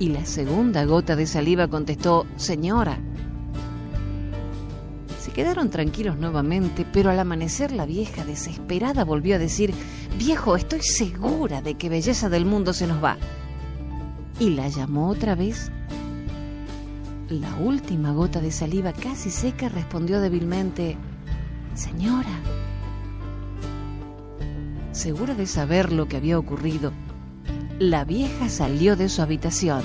Y 0.00 0.08
la 0.08 0.24
segunda 0.26 0.84
gota 0.84 1.14
de 1.14 1.26
saliva 1.26 1.68
contestó, 1.68 2.26
Señora. 2.34 2.98
Quedaron 5.36 5.68
tranquilos 5.68 6.16
nuevamente, 6.16 6.86
pero 6.90 7.10
al 7.10 7.18
amanecer 7.18 7.70
la 7.70 7.84
vieja 7.84 8.24
desesperada 8.24 9.04
volvió 9.04 9.36
a 9.36 9.38
decir, 9.38 9.74
Viejo, 10.18 10.56
estoy 10.56 10.80
segura 10.80 11.60
de 11.60 11.74
que 11.74 11.90
belleza 11.90 12.30
del 12.30 12.46
mundo 12.46 12.72
se 12.72 12.86
nos 12.86 13.04
va. 13.04 13.18
Y 14.40 14.48
la 14.48 14.66
llamó 14.68 15.10
otra 15.10 15.34
vez. 15.34 15.70
La 17.28 17.54
última 17.56 18.12
gota 18.12 18.40
de 18.40 18.50
saliva 18.50 18.94
casi 18.94 19.28
seca 19.28 19.68
respondió 19.68 20.22
débilmente, 20.22 20.96
Señora. 21.74 22.40
Segura 24.92 25.34
de 25.34 25.46
saber 25.46 25.92
lo 25.92 26.08
que 26.08 26.16
había 26.16 26.38
ocurrido, 26.38 26.94
la 27.78 28.06
vieja 28.06 28.48
salió 28.48 28.96
de 28.96 29.10
su 29.10 29.20
habitación, 29.20 29.82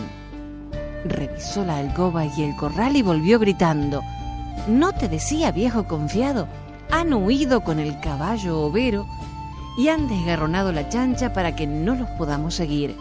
revisó 1.03 1.65
la 1.65 1.79
alcoba 1.79 2.25
y 2.25 2.43
el 2.43 2.55
corral 2.55 2.95
y 2.95 3.01
volvió 3.01 3.37
gritando, 3.37 4.01
¿No 4.67 4.93
te 4.93 5.09
decía, 5.09 5.51
viejo 5.51 5.85
confiado? 5.85 6.47
Han 6.91 7.13
huido 7.13 7.61
con 7.61 7.79
el 7.79 7.99
caballo 7.99 8.59
overo 8.59 9.07
y 9.77 9.87
han 9.87 10.07
desgarronado 10.07 10.71
la 10.71 10.87
chancha 10.89 11.33
para 11.33 11.55
que 11.55 11.65
no 11.65 11.95
los 11.95 12.09
podamos 12.11 12.55
seguir. 12.55 12.95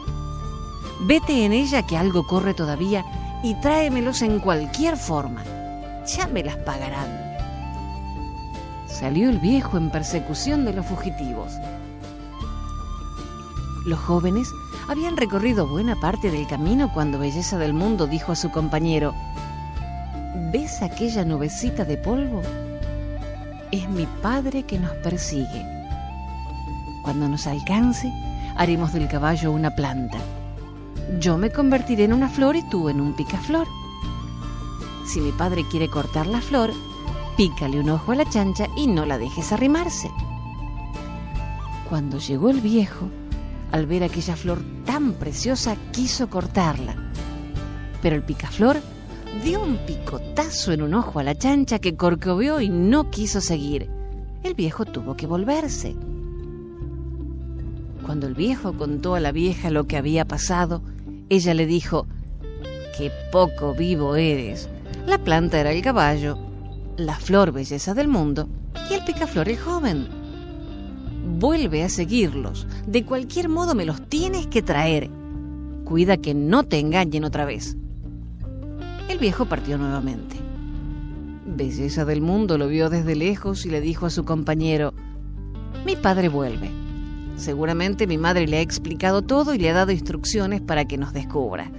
Vete 1.02 1.44
en 1.44 1.52
ella 1.52 1.86
que 1.86 1.96
algo 1.96 2.26
corre 2.26 2.54
todavía 2.54 3.04
y 3.42 3.54
tráemelos 3.54 4.22
en 4.22 4.38
cualquier 4.38 4.96
forma. 4.96 5.42
Ya 6.06 6.26
me 6.28 6.42
las 6.42 6.56
pagarán. 6.56 7.08
Salió 8.86 9.28
el 9.28 9.38
viejo 9.38 9.76
en 9.76 9.90
persecución 9.90 10.64
de 10.64 10.72
los 10.72 10.86
fugitivos. 10.86 11.52
Los 13.86 13.98
jóvenes 13.98 14.48
habían 14.88 15.16
recorrido 15.16 15.66
buena 15.66 15.96
parte 15.96 16.30
del 16.30 16.46
camino 16.46 16.92
cuando 16.92 17.18
Belleza 17.18 17.58
del 17.58 17.72
Mundo 17.72 18.06
dijo 18.06 18.32
a 18.32 18.36
su 18.36 18.50
compañero, 18.50 19.14
¿Ves 20.52 20.82
aquella 20.82 21.24
nubecita 21.24 21.84
de 21.84 21.96
polvo? 21.96 22.42
Es 23.70 23.88
mi 23.88 24.04
padre 24.20 24.64
que 24.64 24.80
nos 24.80 24.90
persigue. 24.94 25.64
Cuando 27.04 27.28
nos 27.28 27.46
alcance, 27.46 28.12
haremos 28.56 28.92
del 28.92 29.06
caballo 29.06 29.52
una 29.52 29.76
planta. 29.76 30.18
Yo 31.20 31.38
me 31.38 31.50
convertiré 31.50 32.02
en 32.02 32.12
una 32.12 32.28
flor 32.28 32.56
y 32.56 32.68
tú 32.68 32.88
en 32.88 33.00
un 33.00 33.14
picaflor. 33.14 33.68
Si 35.06 35.20
mi 35.20 35.30
padre 35.30 35.62
quiere 35.70 35.88
cortar 35.88 36.26
la 36.26 36.40
flor, 36.40 36.72
pícale 37.36 37.78
un 37.78 37.90
ojo 37.90 38.10
a 38.10 38.16
la 38.16 38.28
chancha 38.28 38.66
y 38.76 38.88
no 38.88 39.06
la 39.06 39.18
dejes 39.18 39.52
arrimarse. 39.52 40.10
Cuando 41.88 42.18
llegó 42.18 42.50
el 42.50 42.60
viejo, 42.60 43.08
al 43.70 43.86
ver 43.86 44.02
aquella 44.02 44.34
flor 44.34 44.64
tan 44.84 45.12
preciosa, 45.12 45.76
quiso 45.92 46.28
cortarla. 46.28 46.96
Pero 48.02 48.16
el 48.16 48.24
picaflor 48.24 48.78
dio 49.42 49.62
un 49.62 49.78
picotazo 49.78 50.72
en 50.72 50.82
un 50.82 50.94
ojo 50.94 51.18
a 51.18 51.22
la 51.22 51.34
chancha 51.34 51.78
que 51.78 51.96
corcoveó 51.96 52.60
y 52.60 52.68
no 52.68 53.10
quiso 53.10 53.40
seguir. 53.40 53.88
El 54.42 54.54
viejo 54.54 54.84
tuvo 54.84 55.16
que 55.16 55.26
volverse. 55.26 55.94
Cuando 58.04 58.26
el 58.26 58.34
viejo 58.34 58.72
contó 58.72 59.14
a 59.14 59.20
la 59.20 59.32
vieja 59.32 59.70
lo 59.70 59.86
que 59.86 59.96
había 59.96 60.24
pasado, 60.24 60.82
ella 61.28 61.54
le 61.54 61.66
dijo, 61.66 62.06
Qué 62.96 63.12
poco 63.30 63.74
vivo 63.74 64.16
eres. 64.16 64.68
La 65.06 65.18
planta 65.18 65.60
era 65.60 65.72
el 65.72 65.82
caballo, 65.82 66.38
la 66.96 67.14
flor 67.14 67.52
belleza 67.52 67.94
del 67.94 68.08
mundo 68.08 68.48
y 68.90 68.94
el 68.94 69.04
picaflor 69.04 69.48
el 69.48 69.58
joven. 69.58 70.08
Vuelve 71.38 71.84
a 71.84 71.88
seguirlos. 71.88 72.66
De 72.86 73.04
cualquier 73.04 73.48
modo 73.48 73.74
me 73.74 73.84
los 73.84 74.02
tienes 74.08 74.46
que 74.46 74.62
traer. 74.62 75.08
Cuida 75.84 76.16
que 76.16 76.34
no 76.34 76.64
te 76.64 76.78
engañen 76.78 77.24
otra 77.24 77.44
vez. 77.44 77.76
El 79.10 79.18
viejo 79.18 79.46
partió 79.46 79.76
nuevamente. 79.76 80.36
Belleza 81.44 82.04
del 82.04 82.20
mundo 82.20 82.56
lo 82.58 82.68
vio 82.68 82.88
desde 82.90 83.16
lejos 83.16 83.66
y 83.66 83.68
le 83.68 83.80
dijo 83.80 84.06
a 84.06 84.10
su 84.10 84.24
compañero, 84.24 84.94
Mi 85.84 85.96
padre 85.96 86.28
vuelve. 86.28 86.70
Seguramente 87.36 88.06
mi 88.06 88.18
madre 88.18 88.46
le 88.46 88.58
ha 88.58 88.60
explicado 88.60 89.22
todo 89.22 89.52
y 89.52 89.58
le 89.58 89.68
ha 89.68 89.72
dado 89.72 89.90
instrucciones 89.90 90.60
para 90.60 90.84
que 90.84 90.96
nos 90.96 91.12
descubra. 91.12 91.72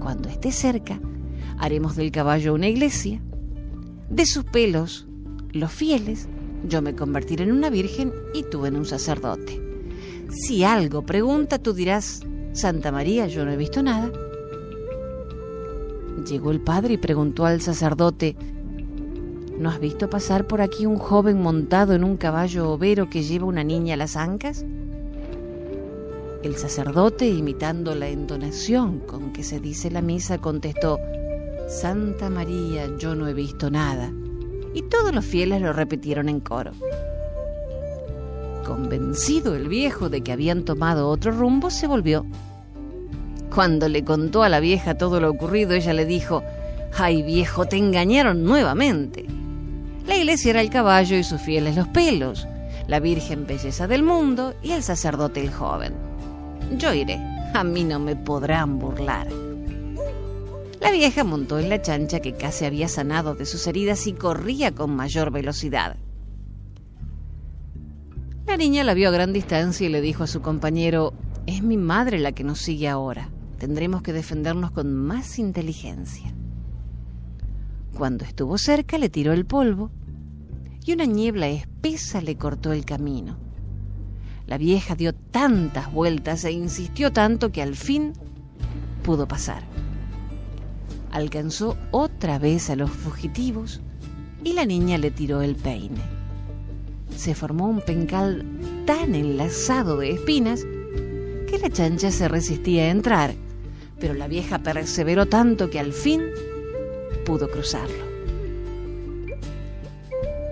Cuando 0.00 0.28
esté 0.28 0.50
cerca, 0.50 0.98
haremos 1.58 1.94
del 1.94 2.10
caballo 2.10 2.54
una 2.54 2.66
iglesia. 2.66 3.22
De 4.10 4.26
sus 4.26 4.42
pelos, 4.42 5.06
los 5.52 5.70
fieles, 5.70 6.28
yo 6.68 6.82
me 6.82 6.96
convertiré 6.96 7.44
en 7.44 7.52
una 7.52 7.70
virgen 7.70 8.12
y 8.34 8.42
tú 8.42 8.66
en 8.66 8.74
un 8.74 8.84
sacerdote. 8.84 9.62
Si 10.30 10.64
algo 10.64 11.06
pregunta, 11.06 11.60
tú 11.60 11.72
dirás, 11.72 12.22
Santa 12.52 12.90
María, 12.90 13.28
yo 13.28 13.44
no 13.44 13.52
he 13.52 13.56
visto 13.56 13.80
nada. 13.80 14.10
Llegó 16.28 16.50
el 16.50 16.60
padre 16.60 16.94
y 16.94 16.98
preguntó 16.98 17.46
al 17.46 17.60
sacerdote, 17.60 18.36
¿No 19.58 19.70
has 19.70 19.80
visto 19.80 20.10
pasar 20.10 20.46
por 20.46 20.60
aquí 20.60 20.84
un 20.84 20.98
joven 20.98 21.40
montado 21.40 21.94
en 21.94 22.04
un 22.04 22.16
caballo 22.16 22.70
overo 22.70 23.08
que 23.08 23.22
lleva 23.22 23.46
una 23.46 23.64
niña 23.64 23.94
a 23.94 23.96
las 23.96 24.16
ancas? 24.16 24.64
El 26.42 26.56
sacerdote, 26.56 27.26
imitando 27.28 27.94
la 27.94 28.08
entonación 28.08 29.00
con 29.00 29.32
que 29.32 29.42
se 29.42 29.60
dice 29.60 29.90
la 29.90 30.02
misa, 30.02 30.38
contestó, 30.38 30.98
Santa 31.68 32.28
María, 32.28 32.86
yo 32.98 33.14
no 33.14 33.28
he 33.28 33.34
visto 33.34 33.70
nada. 33.70 34.12
Y 34.74 34.82
todos 34.82 35.14
los 35.14 35.24
fieles 35.24 35.62
lo 35.62 35.72
repitieron 35.72 36.28
en 36.28 36.40
coro. 36.40 36.72
Convencido 38.66 39.54
el 39.54 39.68
viejo 39.68 40.10
de 40.10 40.20
que 40.20 40.32
habían 40.32 40.64
tomado 40.64 41.08
otro 41.08 41.32
rumbo, 41.32 41.70
se 41.70 41.86
volvió 41.86 42.26
cuando 43.56 43.88
le 43.88 44.04
contó 44.04 44.42
a 44.42 44.50
la 44.50 44.60
vieja 44.60 44.98
todo 44.98 45.18
lo 45.18 45.30
ocurrido, 45.30 45.72
ella 45.72 45.94
le 45.94 46.04
dijo, 46.04 46.44
¡Ay 46.94 47.22
viejo, 47.22 47.64
te 47.64 47.78
engañaron 47.78 48.44
nuevamente! 48.44 49.24
La 50.06 50.14
iglesia 50.14 50.50
era 50.50 50.60
el 50.60 50.68
caballo 50.68 51.16
y 51.16 51.24
sus 51.24 51.40
fieles 51.40 51.74
los 51.74 51.88
pelos, 51.88 52.46
la 52.86 53.00
Virgen 53.00 53.46
belleza 53.46 53.86
del 53.86 54.02
mundo 54.02 54.52
y 54.62 54.72
el 54.72 54.82
sacerdote 54.82 55.40
el 55.40 55.50
joven. 55.50 55.94
Yo 56.76 56.92
iré, 56.92 57.18
a 57.54 57.64
mí 57.64 57.82
no 57.82 57.98
me 57.98 58.14
podrán 58.14 58.78
burlar. 58.78 59.26
La 60.82 60.90
vieja 60.90 61.24
montó 61.24 61.58
en 61.58 61.70
la 61.70 61.80
chancha 61.80 62.20
que 62.20 62.34
casi 62.34 62.66
había 62.66 62.88
sanado 62.88 63.34
de 63.34 63.46
sus 63.46 63.66
heridas 63.66 64.06
y 64.06 64.12
corría 64.12 64.72
con 64.72 64.94
mayor 64.94 65.30
velocidad. 65.30 65.96
La 68.46 68.58
niña 68.58 68.84
la 68.84 68.92
vio 68.92 69.08
a 69.08 69.12
gran 69.12 69.32
distancia 69.32 69.86
y 69.86 69.90
le 69.90 70.02
dijo 70.02 70.24
a 70.24 70.26
su 70.26 70.42
compañero, 70.42 71.14
es 71.46 71.62
mi 71.62 71.78
madre 71.78 72.18
la 72.18 72.32
que 72.32 72.44
nos 72.44 72.58
sigue 72.58 72.86
ahora 72.86 73.30
tendremos 73.58 74.02
que 74.02 74.12
defendernos 74.12 74.70
con 74.70 74.94
más 74.94 75.38
inteligencia. 75.38 76.34
Cuando 77.96 78.24
estuvo 78.24 78.58
cerca 78.58 78.98
le 78.98 79.08
tiró 79.08 79.32
el 79.32 79.46
polvo 79.46 79.90
y 80.84 80.92
una 80.92 81.06
niebla 81.06 81.48
espesa 81.48 82.20
le 82.20 82.36
cortó 82.36 82.72
el 82.72 82.84
camino. 82.84 83.38
La 84.46 84.58
vieja 84.58 84.94
dio 84.94 85.14
tantas 85.14 85.92
vueltas 85.92 86.44
e 86.44 86.52
insistió 86.52 87.12
tanto 87.12 87.50
que 87.50 87.62
al 87.62 87.74
fin 87.74 88.12
pudo 89.02 89.26
pasar. 89.26 89.64
Alcanzó 91.10 91.76
otra 91.90 92.38
vez 92.38 92.70
a 92.70 92.76
los 92.76 92.90
fugitivos 92.90 93.80
y 94.44 94.52
la 94.52 94.66
niña 94.66 94.98
le 94.98 95.10
tiró 95.10 95.40
el 95.40 95.56
peine. 95.56 96.02
Se 97.16 97.34
formó 97.34 97.66
un 97.66 97.80
pencal 97.80 98.44
tan 98.84 99.14
enlazado 99.14 99.96
de 99.96 100.10
espinas 100.10 100.64
que 101.48 101.58
la 101.60 101.70
chancha 101.70 102.10
se 102.10 102.28
resistía 102.28 102.84
a 102.84 102.90
entrar 102.90 103.34
pero 103.98 104.14
la 104.14 104.28
vieja 104.28 104.58
perseveró 104.58 105.26
tanto 105.26 105.70
que 105.70 105.80
al 105.80 105.92
fin 105.92 106.22
pudo 107.24 107.48
cruzarlo. 107.48 108.04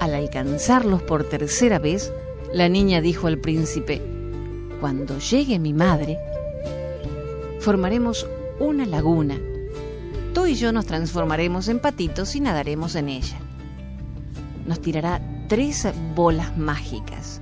Al 0.00 0.14
alcanzarlos 0.14 1.02
por 1.02 1.24
tercera 1.24 1.78
vez, 1.78 2.12
la 2.52 2.68
niña 2.68 3.00
dijo 3.00 3.26
al 3.26 3.38
príncipe, 3.38 4.00
Cuando 4.80 5.18
llegue 5.18 5.58
mi 5.58 5.72
madre, 5.72 6.18
formaremos 7.60 8.26
una 8.60 8.86
laguna. 8.86 9.38
Tú 10.34 10.46
y 10.46 10.54
yo 10.54 10.72
nos 10.72 10.86
transformaremos 10.86 11.68
en 11.68 11.78
patitos 11.78 12.34
y 12.34 12.40
nadaremos 12.40 12.96
en 12.96 13.08
ella. 13.08 13.38
Nos 14.66 14.80
tirará 14.80 15.20
tres 15.48 15.86
bolas 16.14 16.56
mágicas. 16.56 17.40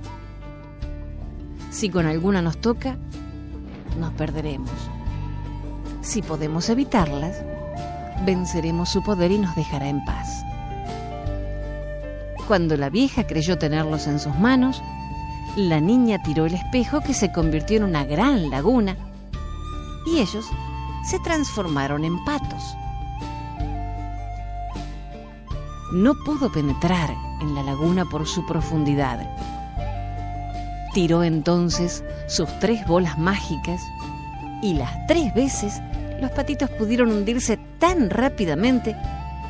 Si 1.71 1.89
con 1.89 2.05
alguna 2.05 2.41
nos 2.41 2.57
toca, 2.57 2.97
nos 3.99 4.13
perderemos. 4.13 4.92
Si 6.03 6.21
podemos 6.21 6.69
evitarlas, 6.69 7.41
venceremos 8.25 8.89
su 8.89 9.01
poder 9.01 9.31
y 9.31 9.37
nos 9.37 9.55
dejará 9.55 9.87
en 9.87 10.03
paz. 10.03 10.43
Cuando 12.45 12.75
la 12.75 12.89
vieja 12.89 13.25
creyó 13.25 13.57
tenerlos 13.57 14.05
en 14.07 14.19
sus 14.19 14.35
manos, 14.35 14.83
la 15.55 15.79
niña 15.79 16.21
tiró 16.21 16.45
el 16.45 16.55
espejo 16.55 16.99
que 16.99 17.13
se 17.13 17.31
convirtió 17.31 17.77
en 17.77 17.83
una 17.83 18.03
gran 18.03 18.49
laguna 18.49 18.97
y 20.05 20.19
ellos 20.19 20.45
se 21.05 21.19
transformaron 21.19 22.03
en 22.03 22.21
patos. 22.25 22.75
No 25.93 26.15
pudo 26.25 26.51
penetrar 26.51 27.15
en 27.39 27.55
la 27.55 27.63
laguna 27.63 28.03
por 28.03 28.27
su 28.27 28.45
profundidad. 28.45 29.25
Tiró 30.93 31.23
entonces 31.23 32.03
sus 32.27 32.49
tres 32.59 32.85
bolas 32.87 33.17
mágicas 33.17 33.81
y 34.61 34.73
las 34.73 35.07
tres 35.07 35.33
veces 35.33 35.81
los 36.23 36.31
patitos 36.31 36.69
pudieron 36.69 37.11
hundirse 37.11 37.59
tan 37.79 38.09
rápidamente 38.09 38.95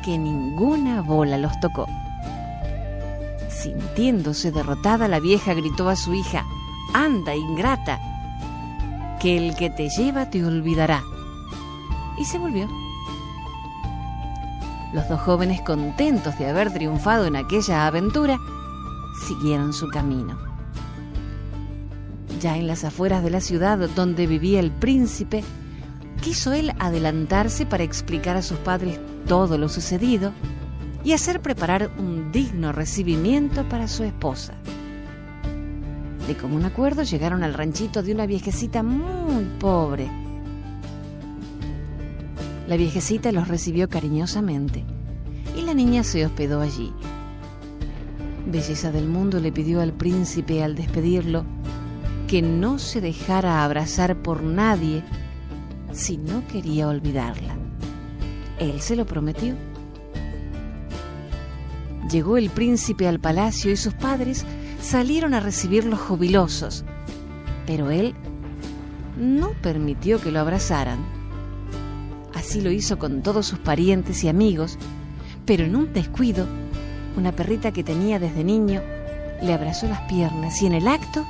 que 0.04 0.18
ninguna 0.18 1.02
bola 1.02 1.38
los 1.38 1.58
tocó. 1.60 1.86
Sintiéndose 3.48 4.50
derrotada, 4.50 5.06
la 5.06 5.20
vieja 5.20 5.54
gritó 5.54 5.88
a 5.88 5.94
su 5.94 6.14
hija, 6.14 6.44
Anda, 6.92 7.36
ingrata, 7.36 8.00
que 9.20 9.36
el 9.36 9.54
que 9.54 9.70
te 9.70 9.88
lleva 9.88 10.30
te 10.30 10.44
olvidará. 10.44 11.04
Y 12.18 12.24
se 12.24 12.38
volvió. 12.38 12.68
Los 14.92 15.08
dos 15.08 15.20
jóvenes, 15.20 15.60
contentos 15.60 16.36
de 16.40 16.48
haber 16.48 16.72
triunfado 16.72 17.26
en 17.26 17.36
aquella 17.36 17.86
aventura, 17.86 18.36
siguieron 19.28 19.72
su 19.72 19.88
camino. 19.90 20.36
Ya 22.40 22.56
en 22.56 22.66
las 22.66 22.82
afueras 22.82 23.22
de 23.22 23.30
la 23.30 23.40
ciudad 23.40 23.78
donde 23.94 24.26
vivía 24.26 24.58
el 24.58 24.72
príncipe, 24.72 25.44
quiso 26.24 26.54
él 26.54 26.72
adelantarse 26.78 27.66
para 27.66 27.84
explicar 27.84 28.34
a 28.38 28.42
sus 28.42 28.56
padres 28.56 28.98
todo 29.28 29.58
lo 29.58 29.68
sucedido 29.68 30.32
y 31.04 31.12
hacer 31.12 31.42
preparar 31.42 31.90
un 31.98 32.32
digno 32.32 32.72
recibimiento 32.72 33.68
para 33.68 33.88
su 33.88 34.04
esposa. 34.04 34.54
De 36.26 36.34
común 36.34 36.64
acuerdo 36.64 37.02
llegaron 37.02 37.44
al 37.44 37.52
ranchito 37.52 38.02
de 38.02 38.14
una 38.14 38.24
viejecita 38.24 38.82
muy 38.82 39.44
pobre. 39.60 40.08
La 42.66 42.78
viejecita 42.78 43.30
los 43.30 43.46
recibió 43.46 43.90
cariñosamente 43.90 44.82
y 45.58 45.60
la 45.60 45.74
niña 45.74 46.04
se 46.04 46.24
hospedó 46.24 46.62
allí. 46.62 46.90
Belleza 48.46 48.90
del 48.92 49.08
mundo 49.08 49.40
le 49.40 49.52
pidió 49.52 49.82
al 49.82 49.92
príncipe 49.92 50.64
al 50.64 50.74
despedirlo 50.74 51.44
que 52.28 52.40
no 52.40 52.78
se 52.78 53.02
dejara 53.02 53.62
abrazar 53.62 54.16
por 54.22 54.42
nadie 54.42 55.02
si 55.94 56.16
no 56.18 56.46
quería 56.48 56.88
olvidarla. 56.88 57.54
Él 58.58 58.80
se 58.80 58.96
lo 58.96 59.06
prometió. 59.06 59.54
Llegó 62.10 62.36
el 62.36 62.50
príncipe 62.50 63.08
al 63.08 63.20
palacio 63.20 63.70
y 63.70 63.76
sus 63.76 63.94
padres 63.94 64.44
salieron 64.82 65.34
a 65.34 65.40
recibirlos 65.40 66.00
jubilosos, 66.00 66.84
pero 67.66 67.90
él 67.90 68.14
no 69.18 69.50
permitió 69.62 70.20
que 70.20 70.30
lo 70.30 70.40
abrazaran. 70.40 70.98
Así 72.34 72.60
lo 72.60 72.70
hizo 72.70 72.98
con 72.98 73.22
todos 73.22 73.46
sus 73.46 73.58
parientes 73.58 74.22
y 74.24 74.28
amigos, 74.28 74.78
pero 75.46 75.64
en 75.64 75.76
un 75.76 75.92
descuido, 75.92 76.46
una 77.16 77.32
perrita 77.32 77.72
que 77.72 77.84
tenía 77.84 78.18
desde 78.18 78.44
niño 78.44 78.82
le 79.42 79.52
abrazó 79.52 79.86
las 79.86 80.00
piernas 80.02 80.60
y 80.62 80.66
en 80.66 80.74
el 80.74 80.88
acto 80.88 81.24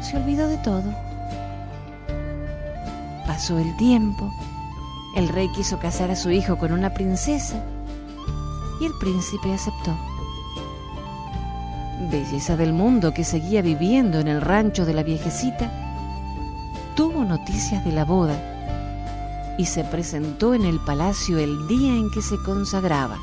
se 0.00 0.16
olvidó 0.16 0.48
de 0.48 0.56
todo. 0.58 1.07
Pasó 3.38 3.56
el 3.56 3.76
tiempo, 3.76 4.32
el 5.14 5.28
rey 5.28 5.48
quiso 5.52 5.78
casar 5.78 6.10
a 6.10 6.16
su 6.16 6.28
hijo 6.32 6.58
con 6.58 6.72
una 6.72 6.92
princesa 6.92 7.64
y 8.80 8.84
el 8.86 8.92
príncipe 8.98 9.54
aceptó. 9.54 9.96
Belleza 12.10 12.56
del 12.56 12.72
mundo 12.72 13.14
que 13.14 13.22
seguía 13.22 13.62
viviendo 13.62 14.18
en 14.18 14.26
el 14.26 14.40
rancho 14.40 14.84
de 14.84 14.92
la 14.92 15.04
viejecita, 15.04 15.70
tuvo 16.96 17.24
noticias 17.24 17.84
de 17.84 17.92
la 17.92 18.04
boda 18.04 18.36
y 19.56 19.66
se 19.66 19.84
presentó 19.84 20.52
en 20.52 20.64
el 20.64 20.80
palacio 20.80 21.38
el 21.38 21.68
día 21.68 21.92
en 21.94 22.10
que 22.10 22.22
se 22.22 22.38
consagraba. 22.38 23.18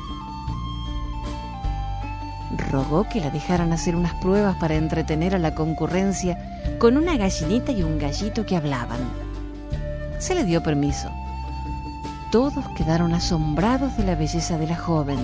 Rogó 2.70 3.06
que 3.06 3.20
la 3.20 3.28
dejaran 3.28 3.74
hacer 3.74 3.94
unas 3.94 4.14
pruebas 4.14 4.56
para 4.56 4.76
entretener 4.76 5.34
a 5.34 5.38
la 5.38 5.54
concurrencia 5.54 6.38
con 6.78 6.96
una 6.96 7.18
gallinita 7.18 7.72
y 7.72 7.82
un 7.82 7.98
gallito 7.98 8.46
que 8.46 8.56
hablaban. 8.56 9.25
Se 10.26 10.34
le 10.34 10.42
dio 10.42 10.60
permiso. 10.60 11.08
Todos 12.32 12.68
quedaron 12.70 13.14
asombrados 13.14 13.96
de 13.96 14.02
la 14.02 14.16
belleza 14.16 14.58
de 14.58 14.66
la 14.66 14.76
joven 14.76 15.20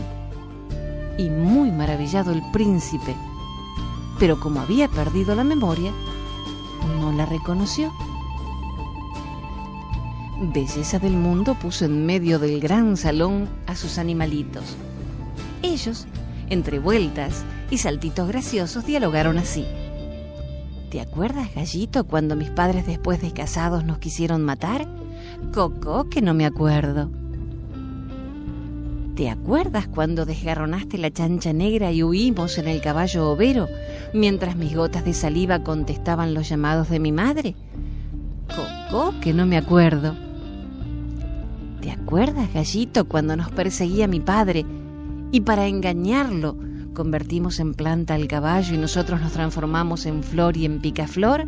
y 1.18 1.28
muy 1.28 1.72
maravillado 1.72 2.30
el 2.30 2.40
príncipe, 2.52 3.16
pero 4.20 4.38
como 4.38 4.60
había 4.60 4.86
perdido 4.86 5.34
la 5.34 5.42
memoria, 5.42 5.90
no 7.00 7.10
la 7.10 7.26
reconoció. 7.26 7.92
Belleza 10.40 11.00
del 11.00 11.16
Mundo 11.16 11.56
puso 11.56 11.84
en 11.84 12.06
medio 12.06 12.38
del 12.38 12.60
gran 12.60 12.96
salón 12.96 13.48
a 13.66 13.74
sus 13.74 13.98
animalitos. 13.98 14.76
Ellos, 15.62 16.06
entre 16.48 16.78
vueltas 16.78 17.42
y 17.72 17.78
saltitos 17.78 18.28
graciosos, 18.28 18.86
dialogaron 18.86 19.36
así. 19.36 19.66
¿Te 20.92 21.00
acuerdas, 21.00 21.48
gallito, 21.54 22.04
cuando 22.04 22.36
mis 22.36 22.50
padres 22.50 22.86
después 22.86 23.22
de 23.22 23.32
casados 23.32 23.82
nos 23.82 23.96
quisieron 23.96 24.42
matar? 24.42 24.86
Coco, 25.54 26.10
que 26.10 26.20
no 26.20 26.34
me 26.34 26.44
acuerdo. 26.44 27.08
¿Te 29.16 29.30
acuerdas 29.30 29.88
cuando 29.88 30.26
desgarronaste 30.26 30.98
la 30.98 31.10
chancha 31.10 31.54
negra 31.54 31.92
y 31.92 32.02
huimos 32.02 32.58
en 32.58 32.68
el 32.68 32.82
caballo 32.82 33.30
overo 33.30 33.68
mientras 34.12 34.54
mis 34.54 34.76
gotas 34.76 35.06
de 35.06 35.14
saliva 35.14 35.64
contestaban 35.64 36.34
los 36.34 36.50
llamados 36.50 36.90
de 36.90 37.00
mi 37.00 37.10
madre? 37.10 37.54
Coco, 38.90 39.14
que 39.22 39.32
no 39.32 39.46
me 39.46 39.56
acuerdo. 39.56 40.14
¿Te 41.80 41.90
acuerdas, 41.90 42.52
gallito, 42.52 43.08
cuando 43.08 43.34
nos 43.34 43.50
perseguía 43.50 44.08
mi 44.08 44.20
padre 44.20 44.66
y 45.30 45.40
para 45.40 45.68
engañarlo 45.68 46.54
convertimos 46.92 47.60
en 47.60 47.74
planta 47.74 48.14
al 48.14 48.28
caballo 48.28 48.74
y 48.74 48.78
nosotros 48.78 49.20
nos 49.20 49.32
transformamos 49.32 50.06
en 50.06 50.22
flor 50.22 50.56
y 50.56 50.64
en 50.64 50.80
picaflor? 50.80 51.46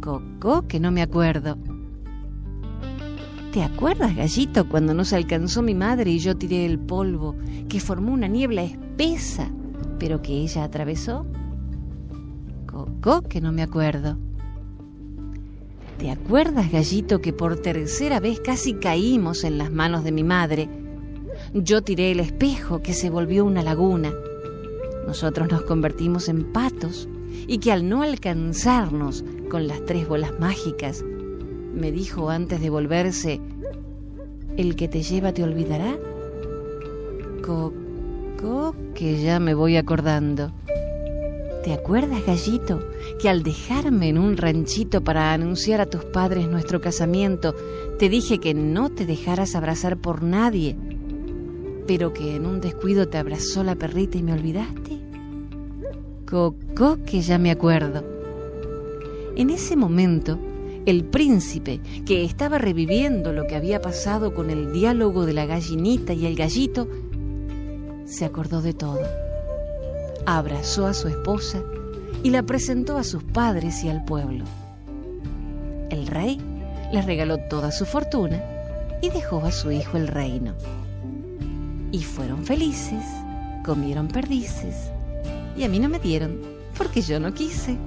Coco, 0.00 0.66
que 0.68 0.80
no 0.80 0.92
me 0.92 1.02
acuerdo. 1.02 1.58
¿Te 3.52 3.62
acuerdas, 3.62 4.14
gallito, 4.14 4.68
cuando 4.68 4.92
nos 4.92 5.12
alcanzó 5.12 5.62
mi 5.62 5.74
madre 5.74 6.10
y 6.10 6.18
yo 6.18 6.36
tiré 6.36 6.66
el 6.66 6.78
polvo 6.78 7.36
que 7.68 7.80
formó 7.80 8.12
una 8.12 8.28
niebla 8.28 8.62
espesa, 8.62 9.50
pero 9.98 10.20
que 10.20 10.34
ella 10.34 10.64
atravesó? 10.64 11.26
Coco, 12.66 13.22
que 13.22 13.40
no 13.40 13.52
me 13.52 13.62
acuerdo. 13.62 14.18
¿Te 15.98 16.10
acuerdas, 16.10 16.70
gallito, 16.70 17.22
que 17.22 17.32
por 17.32 17.56
tercera 17.56 18.20
vez 18.20 18.40
casi 18.40 18.74
caímos 18.74 19.44
en 19.44 19.56
las 19.56 19.72
manos 19.72 20.04
de 20.04 20.12
mi 20.12 20.22
madre? 20.22 20.68
Yo 21.62 21.80
tiré 21.80 22.10
el 22.10 22.20
espejo 22.20 22.82
que 22.82 22.92
se 22.92 23.08
volvió 23.08 23.46
una 23.46 23.62
laguna. 23.62 24.12
Nosotros 25.06 25.50
nos 25.50 25.62
convertimos 25.62 26.28
en 26.28 26.52
patos 26.52 27.08
y 27.46 27.58
que 27.58 27.72
al 27.72 27.88
no 27.88 28.02
alcanzarnos 28.02 29.24
con 29.48 29.66
las 29.66 29.82
tres 29.86 30.06
bolas 30.06 30.38
mágicas, 30.38 31.02
me 31.74 31.92
dijo 31.92 32.28
antes 32.28 32.60
de 32.60 32.68
volverse, 32.68 33.40
¿el 34.58 34.76
que 34.76 34.86
te 34.86 35.00
lleva 35.00 35.32
te 35.32 35.44
olvidará? 35.44 35.96
Coco, 37.40 38.76
que 38.94 39.22
ya 39.22 39.40
me 39.40 39.54
voy 39.54 39.78
acordando. 39.78 40.52
¿Te 41.64 41.72
acuerdas, 41.72 42.24
gallito, 42.26 42.80
que 43.18 43.30
al 43.30 43.42
dejarme 43.42 44.10
en 44.10 44.18
un 44.18 44.36
ranchito 44.36 45.02
para 45.02 45.32
anunciar 45.32 45.80
a 45.80 45.86
tus 45.86 46.04
padres 46.04 46.48
nuestro 46.48 46.82
casamiento, 46.82 47.54
te 47.98 48.10
dije 48.10 48.40
que 48.40 48.52
no 48.52 48.90
te 48.90 49.06
dejaras 49.06 49.54
abrazar 49.54 49.96
por 49.96 50.22
nadie, 50.22 50.76
pero 51.86 52.12
que 52.12 52.36
en 52.36 52.46
un 52.46 52.60
descuido 52.60 53.08
te 53.08 53.18
abrazó 53.18 53.62
la 53.62 53.76
perrita 53.76 54.18
y 54.18 54.22
me 54.22 54.32
olvidaste? 54.32 55.00
Coco, 56.28 56.98
que 57.06 57.20
ya 57.20 57.38
me 57.38 57.50
acuerdo. 57.50 58.04
En 59.36 59.50
ese 59.50 59.76
momento, 59.76 60.38
el 60.86 61.04
príncipe, 61.04 61.80
que 62.04 62.24
estaba 62.24 62.58
reviviendo 62.58 63.32
lo 63.32 63.46
que 63.46 63.56
había 63.56 63.80
pasado 63.80 64.34
con 64.34 64.50
el 64.50 64.72
diálogo 64.72 65.26
de 65.26 65.34
la 65.34 65.46
gallinita 65.46 66.12
y 66.12 66.26
el 66.26 66.36
gallito, 66.36 66.88
se 68.04 68.24
acordó 68.24 68.62
de 68.62 68.72
todo. 68.72 69.02
Abrazó 70.26 70.86
a 70.86 70.94
su 70.94 71.08
esposa 71.08 71.62
y 72.22 72.30
la 72.30 72.42
presentó 72.42 72.96
a 72.96 73.04
sus 73.04 73.22
padres 73.22 73.84
y 73.84 73.88
al 73.88 74.04
pueblo. 74.04 74.44
El 75.90 76.06
rey 76.06 76.40
les 76.92 77.04
regaló 77.04 77.38
toda 77.48 77.70
su 77.70 77.84
fortuna 77.84 78.42
y 79.02 79.10
dejó 79.10 79.44
a 79.44 79.52
su 79.52 79.70
hijo 79.70 79.96
el 79.96 80.08
reino. 80.08 80.54
Y 81.96 82.02
fueron 82.02 82.44
felices, 82.44 83.02
comieron 83.64 84.08
perdices, 84.08 84.90
y 85.56 85.64
a 85.64 85.68
mí 85.70 85.78
no 85.78 85.88
me 85.88 85.98
dieron 85.98 86.42
porque 86.76 87.00
yo 87.00 87.18
no 87.18 87.32
quise. 87.32 87.78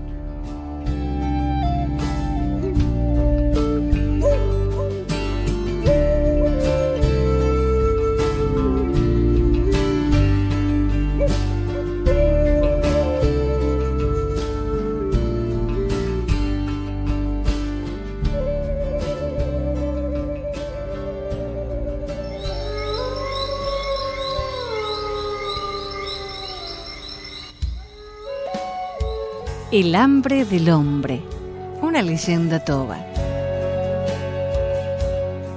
El 29.71 29.93
hambre 29.93 30.45
del 30.45 30.67
hombre, 30.71 31.21
una 31.84 32.01
leyenda 32.01 32.60
toba. 32.60 33.05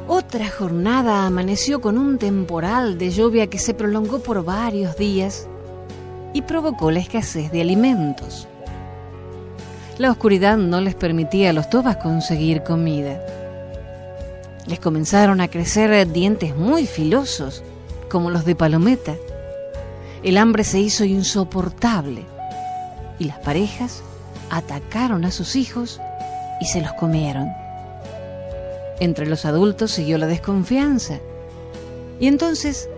Otra 0.06 0.50
jornada 0.50 1.24
amaneció 1.24 1.80
con 1.80 1.96
un 1.96 2.18
temporal 2.18 2.98
de 2.98 3.10
lluvia 3.10 3.46
que 3.46 3.58
se 3.58 3.72
prolongó 3.72 4.18
por 4.18 4.44
varios 4.44 4.98
días 4.98 5.48
y 6.34 6.42
provocó 6.42 6.90
la 6.90 6.98
escasez 6.98 7.50
de 7.52 7.62
alimentos. 7.62 8.46
La 9.96 10.10
oscuridad 10.10 10.58
no 10.58 10.82
les 10.82 10.94
permitía 10.94 11.48
a 11.48 11.54
los 11.54 11.70
tobas 11.70 11.96
conseguir 11.96 12.62
comida. 12.64 13.18
Les 14.66 14.78
comenzaron 14.78 15.40
a 15.40 15.48
crecer 15.48 16.12
dientes 16.12 16.54
muy 16.54 16.86
filosos, 16.86 17.62
como 18.10 18.28
los 18.28 18.44
de 18.44 18.56
palometa. 18.56 19.16
El 20.22 20.36
hambre 20.36 20.64
se 20.64 20.80
hizo 20.80 21.06
insoportable 21.06 22.26
y 23.22 23.24
las 23.24 23.38
parejas 23.38 24.02
atacaron 24.50 25.24
a 25.24 25.30
sus 25.30 25.54
hijos 25.54 26.00
y 26.60 26.66
se 26.66 26.80
los 26.80 26.92
comieron. 26.94 27.52
Entre 28.98 29.26
los 29.26 29.44
adultos 29.44 29.92
siguió 29.92 30.18
la 30.18 30.26
desconfianza 30.26 31.20
y 32.18 32.26
entonces 32.26 32.88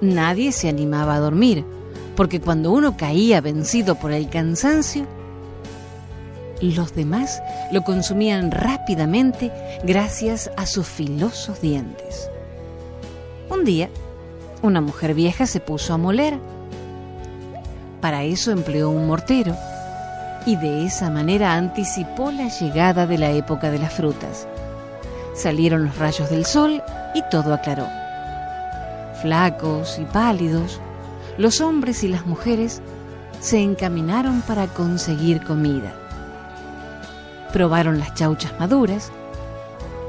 nadie 0.00 0.52
se 0.52 0.68
animaba 0.68 1.16
a 1.16 1.20
dormir, 1.20 1.64
porque 2.14 2.40
cuando 2.40 2.70
uno 2.70 2.96
caía 2.96 3.40
vencido 3.40 3.96
por 3.96 4.12
el 4.12 4.28
cansancio, 4.28 5.06
los 6.60 6.94
demás 6.94 7.42
lo 7.72 7.82
consumían 7.82 8.52
rápidamente 8.52 9.50
gracias 9.82 10.52
a 10.56 10.66
sus 10.66 10.86
filosos 10.86 11.60
dientes. 11.60 12.30
Un 13.50 13.64
día, 13.64 13.90
una 14.62 14.80
mujer 14.80 15.14
vieja 15.14 15.46
se 15.46 15.58
puso 15.58 15.94
a 15.94 15.98
moler. 15.98 16.38
Para 18.04 18.22
eso 18.22 18.50
empleó 18.50 18.90
un 18.90 19.06
mortero 19.06 19.56
y 20.44 20.56
de 20.56 20.84
esa 20.84 21.08
manera 21.08 21.54
anticipó 21.54 22.30
la 22.30 22.48
llegada 22.48 23.06
de 23.06 23.16
la 23.16 23.30
época 23.30 23.70
de 23.70 23.78
las 23.78 23.94
frutas. 23.94 24.46
Salieron 25.34 25.86
los 25.86 25.96
rayos 25.96 26.28
del 26.28 26.44
sol 26.44 26.82
y 27.14 27.22
todo 27.30 27.54
aclaró. 27.54 27.86
Flacos 29.22 29.98
y 29.98 30.04
pálidos, 30.04 30.82
los 31.38 31.62
hombres 31.62 32.04
y 32.04 32.08
las 32.08 32.26
mujeres 32.26 32.82
se 33.40 33.62
encaminaron 33.62 34.42
para 34.42 34.66
conseguir 34.66 35.42
comida. 35.42 35.94
Probaron 37.54 37.98
las 37.98 38.12
chauchas 38.12 38.52
maduras, 38.60 39.12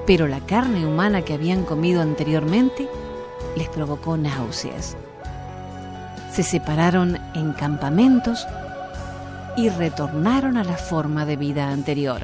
pero 0.06 0.28
la 0.28 0.42
carne 0.42 0.86
humana 0.86 1.22
que 1.22 1.34
habían 1.34 1.64
comido 1.64 2.02
anteriormente 2.02 2.90
les 3.56 3.70
provocó 3.70 4.18
náuseas. 4.18 4.98
Se 6.36 6.44
separaron 6.44 7.18
en 7.34 7.54
campamentos 7.54 8.46
y 9.56 9.70
retornaron 9.70 10.58
a 10.58 10.66
la 10.66 10.76
forma 10.76 11.26
de 11.26 11.38
vida 11.38 11.70
anterior. 11.70 12.24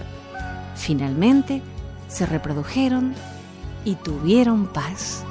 Finalmente 0.76 1.62
se 2.10 2.26
reprodujeron 2.26 3.14
y 3.86 3.96
tuvieron 3.96 4.68
paz. 4.68 5.24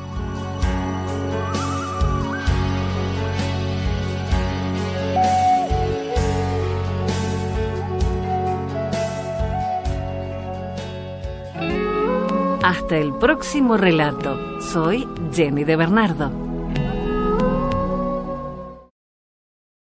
Hasta 12.63 12.97
el 12.97 13.13
próximo 13.13 13.77
relato. 13.77 14.39
Soy 14.73 15.07
Jenny 15.35 15.65
de 15.65 15.77
Bernardo. 15.77 16.50